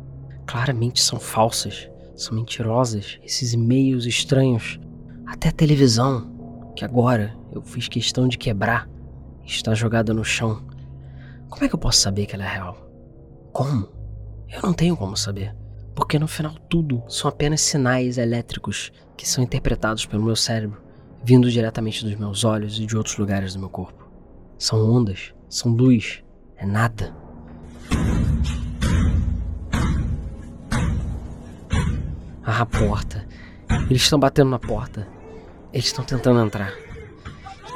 [0.47, 4.79] claramente são falsas, são mentirosas, esses e-mails estranhos,
[5.27, 8.89] até a televisão, que agora eu fiz questão de quebrar,
[9.45, 10.63] está jogada no chão.
[11.49, 12.89] Como é que eu posso saber que ela é real?
[13.53, 13.89] Como?
[14.49, 15.55] Eu não tenho como saber.
[15.95, 20.83] Porque no final tudo são apenas sinais elétricos que são interpretados pelo meu cérebro,
[21.23, 24.09] vindo diretamente dos meus olhos e de outros lugares do meu corpo.
[24.59, 26.23] São ondas, são luz,
[26.57, 27.15] é nada.
[32.43, 33.27] Ah, a porta.
[33.89, 35.09] Eles estão batendo na porta.
[35.73, 36.73] Eles estão tentando entrar.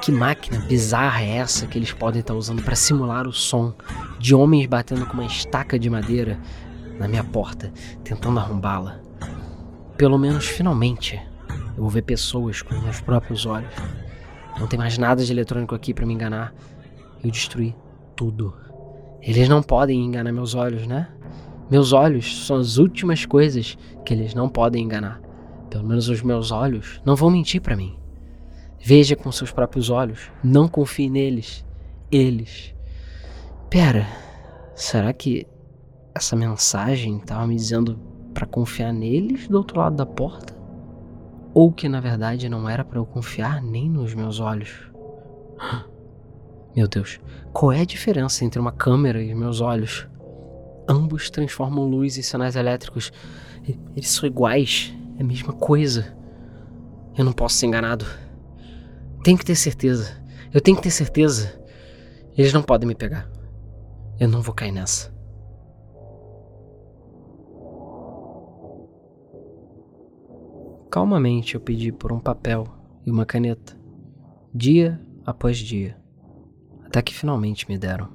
[0.02, 3.74] Que máquina bizarra é essa que eles podem estar usando para simular o som
[4.18, 6.38] de homens batendo com uma estaca de madeira
[6.98, 7.72] na minha porta,
[8.02, 9.00] tentando arrombá-la?
[9.96, 11.20] Pelo menos finalmente
[11.76, 13.72] eu vou ver pessoas com meus próprios olhos.
[14.58, 16.52] Não tem mais nada de eletrônico aqui para me enganar.
[17.22, 17.74] Eu destruí
[18.16, 18.54] tudo.
[19.22, 21.08] Eles não podem enganar meus olhos, né?
[21.70, 25.20] Meus olhos são as últimas coisas que eles não podem enganar.
[25.70, 27.96] Pelo menos os meus olhos não vão mentir para mim.
[28.80, 30.30] Veja com seus próprios olhos.
[30.42, 31.64] Não confie neles.
[32.10, 32.74] Eles.
[33.68, 34.06] Pera,
[34.74, 35.46] será que
[36.18, 37.98] essa mensagem estava me dizendo
[38.34, 40.54] para confiar neles do outro lado da porta?
[41.54, 44.90] Ou que na verdade não era para eu confiar nem nos meus olhos?
[46.76, 47.18] Meu Deus,
[47.52, 50.06] qual é a diferença entre uma câmera e meus olhos?
[50.88, 53.12] Ambos transformam luz em sinais elétricos.
[53.96, 56.16] Eles são iguais, é a mesma coisa.
[57.16, 58.06] Eu não posso ser enganado.
[59.24, 60.22] Tenho que ter certeza.
[60.52, 61.60] Eu tenho que ter certeza.
[62.36, 63.28] Eles não podem me pegar.
[64.20, 65.17] Eu não vou cair nessa.
[70.98, 72.66] Calmamente eu pedi por um papel
[73.06, 73.78] e uma caneta,
[74.52, 75.96] dia após dia,
[76.84, 78.08] até que finalmente me deram.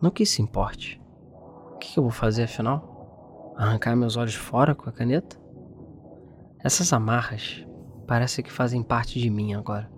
[0.00, 1.02] Não que isso importe.
[1.72, 3.52] O que eu vou fazer afinal?
[3.56, 5.36] Arrancar meus olhos fora com a caneta?
[6.60, 7.66] Essas amarras
[8.06, 9.90] parece que fazem parte de mim agora.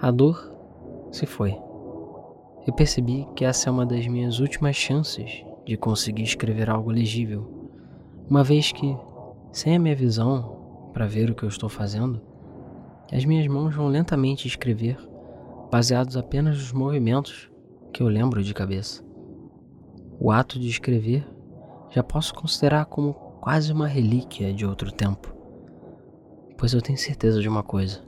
[0.00, 0.56] A dor
[1.12, 1.54] se foi.
[2.66, 7.70] Eu percebi que essa é uma das minhas últimas chances de conseguir escrever algo legível,
[8.26, 8.96] uma vez que,
[9.52, 12.20] sem a minha visão para ver o que eu estou fazendo,
[13.12, 14.98] as minhas mãos vão lentamente escrever,
[15.70, 17.50] baseados apenas nos movimentos
[17.92, 19.04] que eu lembro de cabeça.
[20.18, 21.26] O ato de escrever
[21.90, 25.32] já posso considerar como quase uma relíquia de outro tempo.
[26.58, 28.02] Pois eu tenho certeza de uma coisa: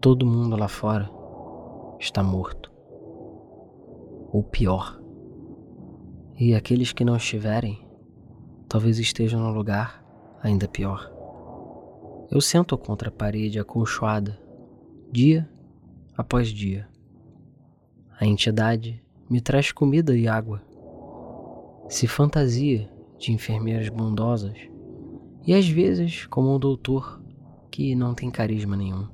[0.00, 1.08] todo mundo lá fora
[2.00, 2.72] está morto.
[4.32, 5.00] Ou pior.
[6.36, 7.87] E aqueles que não estiverem,
[8.68, 10.04] talvez estejam no lugar
[10.42, 11.10] ainda pior.
[12.30, 14.38] Eu sento contra a parede acolchoada,
[15.10, 15.48] dia
[16.16, 16.88] após dia.
[18.20, 20.62] A entidade me traz comida e água.
[21.88, 24.58] Se fantasia de enfermeiras bondosas
[25.46, 27.22] e às vezes como um doutor
[27.70, 29.08] que não tem carisma nenhum.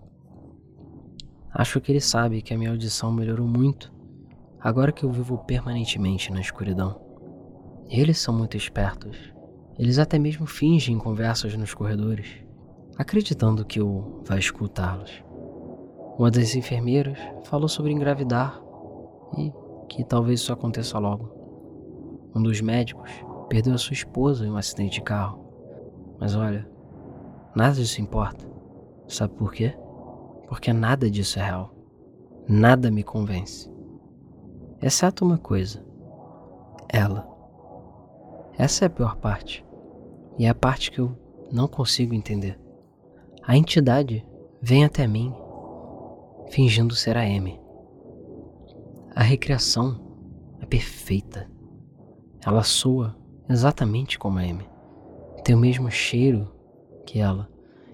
[1.52, 3.92] Acho que ele sabe que a minha audição melhorou muito
[4.58, 7.00] agora que eu vivo permanentemente na escuridão.
[7.88, 9.33] Eles são muito espertos.
[9.78, 12.28] Eles até mesmo fingem conversas nos corredores,
[12.96, 15.24] acreditando que eu vai escutá-los.
[16.16, 18.62] Uma das enfermeiras falou sobre engravidar
[19.36, 19.52] e
[19.88, 21.32] que talvez isso aconteça logo.
[22.34, 23.10] Um dos médicos
[23.48, 25.44] perdeu a sua esposa em um acidente de carro.
[26.20, 26.68] Mas olha,
[27.54, 28.44] nada disso importa.
[29.08, 29.76] Sabe por quê?
[30.48, 31.74] Porque nada disso é real.
[32.48, 33.70] Nada me convence.
[34.80, 35.84] Exceto uma coisa:
[36.88, 37.28] ela.
[38.56, 39.63] Essa é a pior parte.
[40.38, 41.16] E é a parte que eu
[41.52, 42.58] não consigo entender.
[43.42, 44.26] A entidade
[44.60, 45.34] vem até mim,
[46.50, 47.60] fingindo ser a M.
[49.14, 50.00] A recriação
[50.60, 51.50] é perfeita.
[52.44, 53.16] Ela soa
[53.48, 54.74] exatamente como a M
[55.44, 56.50] tem o mesmo cheiro
[57.04, 57.50] que ela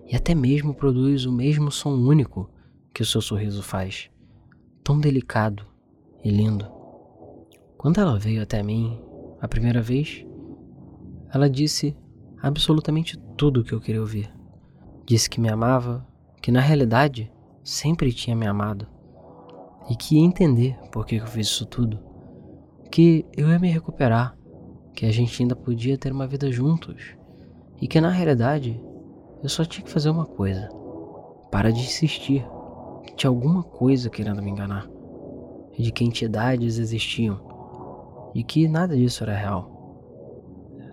[0.07, 2.49] e até mesmo produz o mesmo som único
[2.95, 4.09] que o seu sorriso faz,
[4.85, 5.67] tão delicado
[6.25, 6.65] e lindo.
[7.77, 9.01] Quando ela veio até mim
[9.41, 10.25] a primeira vez,
[11.33, 11.97] ela disse
[12.43, 14.33] absolutamente tudo o que eu queria ouvir.
[15.07, 16.07] Disse que me amava,
[16.41, 17.33] que na realidade
[17.63, 18.87] sempre tinha me amado.
[19.89, 21.99] E que ia entender por que eu fiz isso tudo,
[22.91, 24.37] que eu ia me recuperar,
[24.95, 27.17] que a gente ainda podia ter uma vida juntos.
[27.81, 28.81] E que na realidade
[29.43, 30.69] eu só tinha que fazer uma coisa:
[31.51, 32.47] para de insistir
[33.05, 34.89] que tinha alguma coisa querendo me enganar,
[35.79, 37.41] de que entidades existiam.
[38.35, 39.80] E que nada disso era real.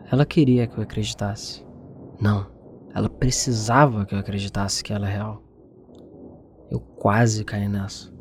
[0.09, 1.65] Ela queria que eu acreditasse.
[2.19, 2.47] Não,
[2.95, 5.43] ela precisava que eu acreditasse que ela é real.
[6.71, 8.11] Eu quase caí nessa,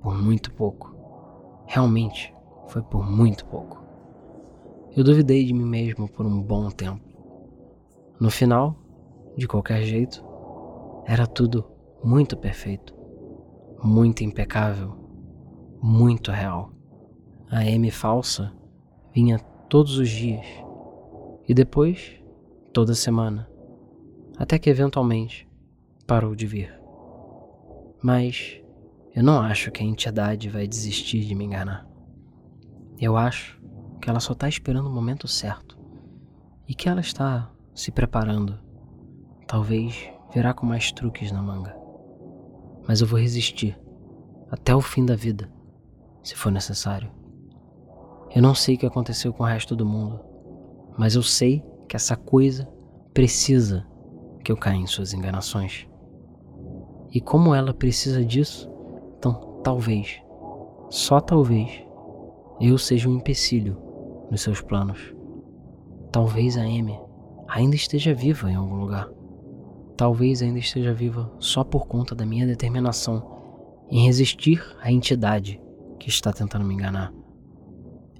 [0.00, 0.94] por muito pouco.
[1.66, 2.32] Realmente,
[2.68, 3.82] foi por muito pouco.
[4.96, 7.00] Eu duvidei de mim mesmo por um bom tempo.
[8.20, 8.76] No final,
[9.36, 10.24] de qualquer jeito,
[11.06, 11.64] era tudo
[12.04, 12.94] muito perfeito,
[13.82, 14.94] muito impecável,
[15.82, 16.70] muito real.
[17.50, 18.52] A M falsa
[19.12, 19.38] vinha
[19.68, 20.46] todos os dias
[21.52, 22.18] e depois
[22.72, 23.46] toda semana,
[24.38, 25.46] até que eventualmente
[26.06, 26.72] parou de vir.
[28.02, 28.58] Mas
[29.14, 31.86] eu não acho que a entidade vai desistir de me enganar.
[32.98, 33.62] Eu acho
[34.00, 35.78] que ela só está esperando o momento certo
[36.66, 38.58] e que ela está se preparando.
[39.46, 41.76] Talvez virá com mais truques na manga.
[42.88, 43.78] Mas eu vou resistir
[44.50, 45.52] até o fim da vida,
[46.22, 47.12] se for necessário.
[48.34, 50.31] Eu não sei o que aconteceu com o resto do mundo,
[50.96, 52.68] mas eu sei que essa coisa
[53.12, 53.86] precisa
[54.44, 55.86] que eu caia em suas enganações.
[57.10, 58.70] E como ela precisa disso,
[59.18, 60.20] então talvez,
[60.88, 61.84] só talvez,
[62.60, 63.76] eu seja um empecilho
[64.30, 65.14] nos seus planos.
[66.10, 66.98] Talvez a Amy
[67.48, 69.10] ainda esteja viva em algum lugar.
[69.96, 73.40] Talvez ainda esteja viva só por conta da minha determinação
[73.90, 75.60] em resistir à entidade
[75.98, 77.12] que está tentando me enganar.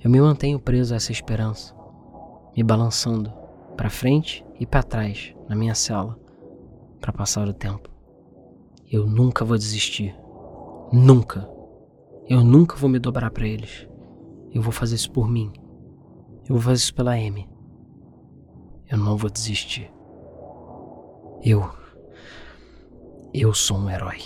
[0.05, 1.75] Eu me mantenho preso a essa esperança,
[2.57, 3.33] me balançando
[3.77, 6.19] para frente e para trás na minha cela
[7.01, 7.91] para passar o tempo.
[8.91, 10.15] Eu nunca vou desistir.
[10.93, 11.49] Nunca.
[12.29, 13.89] Eu nunca vou me dobrar para eles.
[14.53, 15.53] Eu vou fazer isso por mim.
[16.49, 17.49] Eu vou fazer isso pela M.
[18.91, 19.91] Eu não vou desistir.
[21.43, 21.69] Eu.
[23.33, 24.21] Eu sou um herói.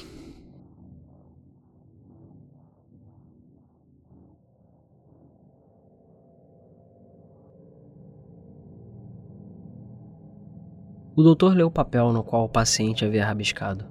[11.16, 13.86] O doutor leu o papel no qual o paciente havia rabiscado.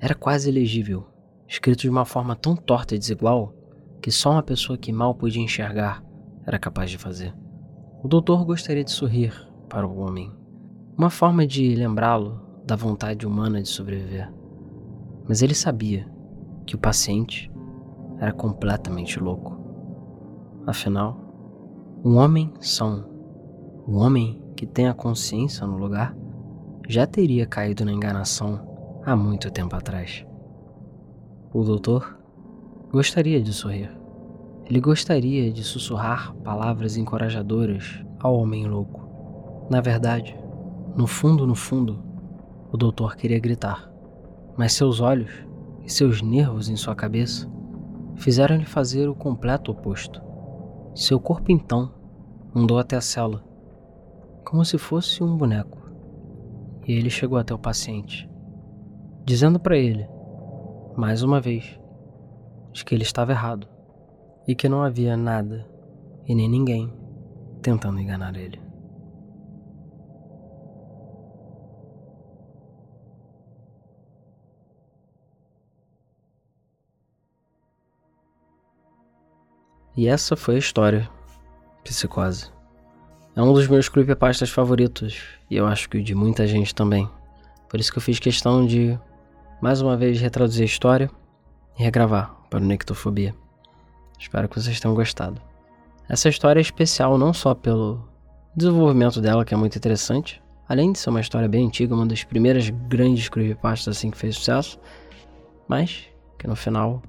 [0.00, 1.04] Era quase legível,
[1.46, 3.52] escrito de uma forma tão torta e desigual
[4.00, 6.02] que só uma pessoa que mal podia enxergar
[6.46, 7.34] era capaz de fazer.
[8.02, 9.34] O doutor gostaria de sorrir
[9.68, 10.32] para o homem,
[10.96, 14.32] uma forma de lembrá-lo da vontade humana de sobreviver.
[15.28, 16.10] Mas ele sabia
[16.64, 17.52] que o paciente
[18.18, 19.54] era completamente louco.
[20.66, 21.20] Afinal,
[22.02, 23.04] um homem são,
[23.86, 26.16] um homem que tem a consciência no lugar,
[26.86, 30.24] já teria caído na enganação há muito tempo atrás.
[31.52, 32.18] O doutor
[32.92, 33.90] gostaria de sorrir.
[34.66, 39.66] Ele gostaria de sussurrar palavras encorajadoras ao homem louco.
[39.70, 40.38] Na verdade,
[40.94, 42.02] no fundo, no fundo,
[42.70, 43.90] o doutor queria gritar,
[44.56, 45.30] mas seus olhos
[45.84, 47.50] e seus nervos em sua cabeça
[48.16, 50.22] fizeram-lhe fazer o completo oposto.
[50.94, 51.92] Seu corpo então
[52.54, 53.42] andou até a cela,
[54.44, 55.83] como se fosse um boneco
[56.86, 58.28] e ele chegou até o paciente,
[59.24, 60.06] dizendo para ele,
[60.96, 61.78] mais uma vez,
[62.72, 63.68] de que ele estava errado
[64.46, 65.66] e que não havia nada
[66.26, 66.92] e nem ninguém
[67.62, 68.60] tentando enganar ele.
[79.96, 81.08] E essa foi a história
[81.84, 82.53] Psicose.
[83.36, 85.20] É um dos meus creepypastas favoritos,
[85.50, 87.10] e eu acho que o de muita gente também.
[87.68, 88.96] Por isso que eu fiz questão de,
[89.60, 91.10] mais uma vez, retraduzir a história
[91.76, 93.34] e regravar para o Nectofobia.
[94.20, 95.42] Espero que vocês tenham gostado.
[96.08, 98.08] Essa história é especial não só pelo
[98.54, 102.22] desenvolvimento dela, que é muito interessante, além de ser uma história bem antiga, uma das
[102.22, 104.78] primeiras grandes creepypastas assim que fez sucesso,
[105.66, 106.06] mas
[106.38, 107.02] que no final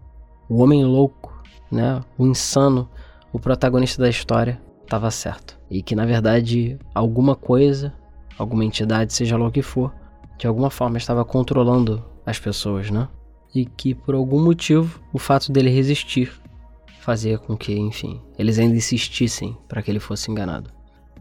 [0.50, 1.40] o homem louco,
[1.72, 2.90] né, o insano,
[3.32, 5.55] o protagonista da história, estava certo.
[5.70, 7.94] E que na verdade alguma coisa,
[8.38, 9.94] alguma entidade, seja lá o que for,
[10.38, 13.08] de alguma forma estava controlando as pessoas, né?
[13.54, 16.32] E que por algum motivo o fato dele resistir
[17.00, 20.72] fazia com que, enfim, eles ainda insistissem para que ele fosse enganado.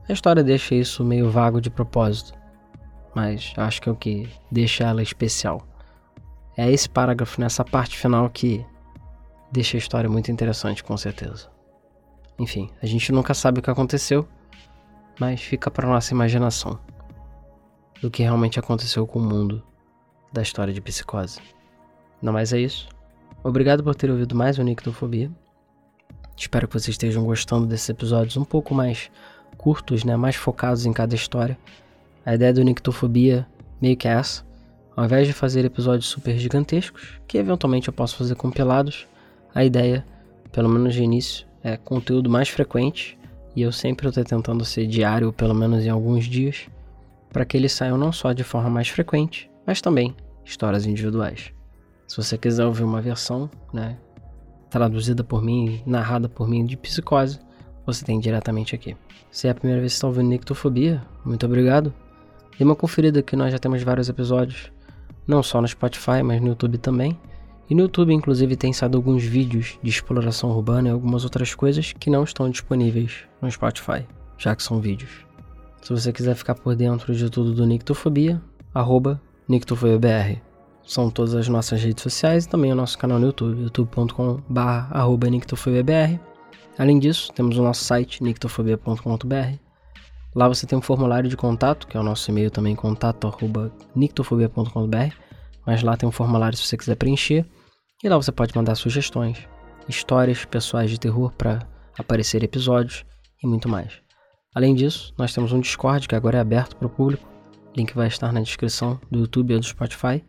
[0.08, 2.32] A história deixa isso meio vago de propósito,
[3.14, 5.66] mas acho que é o que deixa ela especial.
[6.56, 8.64] É esse parágrafo nessa parte final que
[9.52, 11.53] deixa a história muito interessante, com certeza.
[12.38, 14.26] Enfim, a gente nunca sabe o que aconteceu,
[15.18, 16.78] mas fica para nossa imaginação
[18.00, 19.62] do que realmente aconteceu com o mundo
[20.32, 21.40] da história de psicose.
[22.20, 22.88] Não mais é isso.
[23.42, 25.30] Obrigado por ter ouvido mais o Nictofobia.
[26.36, 29.10] Espero que vocês estejam gostando desses episódios um pouco mais
[29.56, 31.56] curtos, né, mais focados em cada história.
[32.26, 33.46] A ideia do Nictofobia
[33.80, 34.44] meio que é essa.
[34.96, 39.06] Ao invés de fazer episódios super gigantescos, que eventualmente eu posso fazer compilados,
[39.54, 40.04] a ideia,
[40.50, 43.18] pelo menos de início, é, conteúdo mais frequente
[43.56, 46.68] e eu sempre estou tentando ser diário, pelo menos em alguns dias,
[47.32, 51.52] para que eles saiam não só de forma mais frequente, mas também histórias individuais.
[52.06, 53.96] Se você quiser ouvir uma versão, né,
[54.68, 57.40] traduzida por mim, narrada por mim de psicose,
[57.86, 58.96] você tem diretamente aqui.
[59.30, 61.92] Se é a primeira vez que está ouvindo Nictofobia, muito obrigado.
[62.58, 64.70] Dê uma conferida que nós já temos vários episódios,
[65.26, 67.18] não só no Spotify, mas no YouTube também.
[67.68, 71.92] E no YouTube, inclusive, tem saído alguns vídeos de exploração urbana e algumas outras coisas
[71.92, 74.06] que não estão disponíveis no Spotify,
[74.36, 75.24] já que são vídeos.
[75.80, 78.40] Se você quiser ficar por dentro de tudo do Nictofobia,
[78.74, 80.40] arroba NictofobiaBR.
[80.82, 84.42] São todas as nossas redes sociais e também o nosso canal no YouTube, youtube.com.br.
[86.78, 89.58] Além disso, temos o nosso site, nictofobia.com.br.
[90.34, 95.23] Lá você tem um formulário de contato, que é o nosso e-mail também, contato.nictofobia.com.br.
[95.66, 97.44] Mas lá tem um formulário se você quiser preencher.
[98.02, 99.48] E lá você pode mandar sugestões,
[99.88, 101.66] histórias pessoais de terror para
[101.98, 103.04] aparecer episódios
[103.42, 104.00] e muito mais.
[104.54, 107.28] Além disso, nós temos um Discord que agora é aberto para o público.
[107.72, 110.22] O link vai estar na descrição do YouTube ou do Spotify.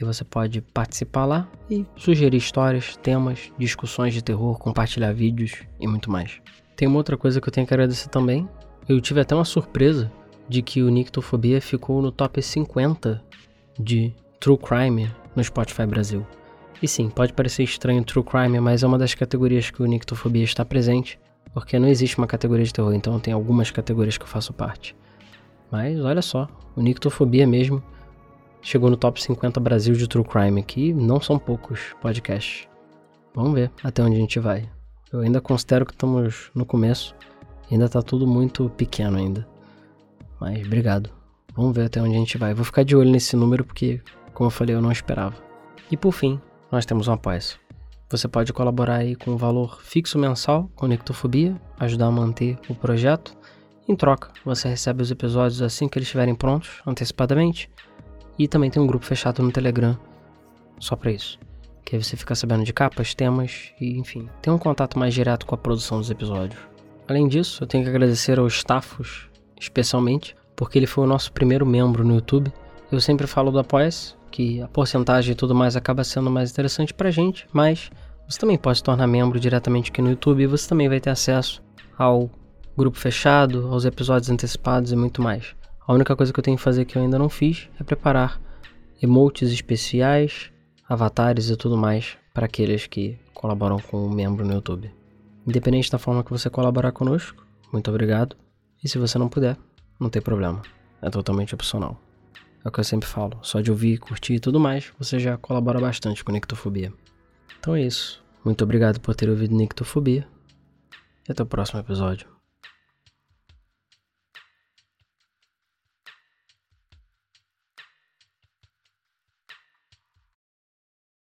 [0.00, 5.86] E você pode participar lá e sugerir histórias, temas, discussões de terror, compartilhar vídeos e
[5.86, 6.40] muito mais.
[6.76, 8.48] Tem uma outra coisa que eu tenho que agradecer também.
[8.88, 10.10] Eu tive até uma surpresa
[10.48, 13.22] de que o Nictofobia ficou no top 50
[13.78, 14.12] de
[14.42, 16.26] True Crime no Spotify Brasil.
[16.82, 20.42] E sim, pode parecer estranho True Crime, mas é uma das categorias que o Nictofobia
[20.42, 21.16] está presente,
[21.54, 24.96] porque não existe uma categoria de terror, então tem algumas categorias que eu faço parte.
[25.70, 27.80] Mas olha só, o Nictofobia mesmo
[28.60, 32.66] chegou no top 50 Brasil de True Crime, que não são poucos podcasts.
[33.32, 34.68] Vamos ver até onde a gente vai.
[35.12, 37.14] Eu ainda considero que estamos no começo,
[37.70, 39.46] ainda tá tudo muito pequeno ainda.
[40.40, 41.10] Mas obrigado.
[41.54, 42.54] Vamos ver até onde a gente vai.
[42.54, 44.00] Vou ficar de olho nesse número porque,
[44.32, 45.36] como eu falei, eu não esperava.
[45.90, 47.40] E por fim, nós temos um apoio.
[48.10, 52.74] Você pode colaborar aí com um valor fixo mensal com Nictofobia, ajudar a manter o
[52.74, 53.34] projeto.
[53.88, 57.70] Em troca, você recebe os episódios assim que eles estiverem prontos, antecipadamente
[58.38, 59.98] e também tem um grupo fechado no Telegram
[60.78, 61.38] só para isso.
[61.84, 65.46] Que aí você fica sabendo de capas, temas e, enfim, tem um contato mais direto
[65.46, 66.60] com a produção dos episódios.
[67.08, 69.28] Além disso, eu tenho que agradecer ao Staffos,
[69.60, 72.52] especialmente, porque ele foi o nosso primeiro membro no YouTube.
[72.90, 73.88] Eu sempre falo do apoia
[74.32, 77.90] que a porcentagem e tudo mais acaba sendo mais interessante pra gente, mas
[78.26, 81.10] você também pode se tornar membro diretamente aqui no YouTube e você também vai ter
[81.10, 81.62] acesso
[81.96, 82.30] ao
[82.76, 85.54] grupo fechado, aos episódios antecipados e muito mais.
[85.86, 88.40] A única coisa que eu tenho que fazer que eu ainda não fiz é preparar
[89.02, 90.50] emotes especiais,
[90.88, 94.90] avatares e tudo mais para aqueles que colaboram com o membro no YouTube.
[95.46, 98.36] Independente da forma que você colaborar conosco, muito obrigado.
[98.82, 99.56] E se você não puder,
[100.00, 100.62] não tem problema.
[101.02, 102.00] É totalmente opcional.
[102.64, 105.36] É o que eu sempre falo, só de ouvir, curtir e tudo mais, você já
[105.36, 106.92] colabora bastante com Nictofobia.
[107.58, 108.22] Então é isso.
[108.44, 110.26] Muito obrigado por ter ouvido Nictofobia.
[111.28, 112.41] E até o próximo episódio.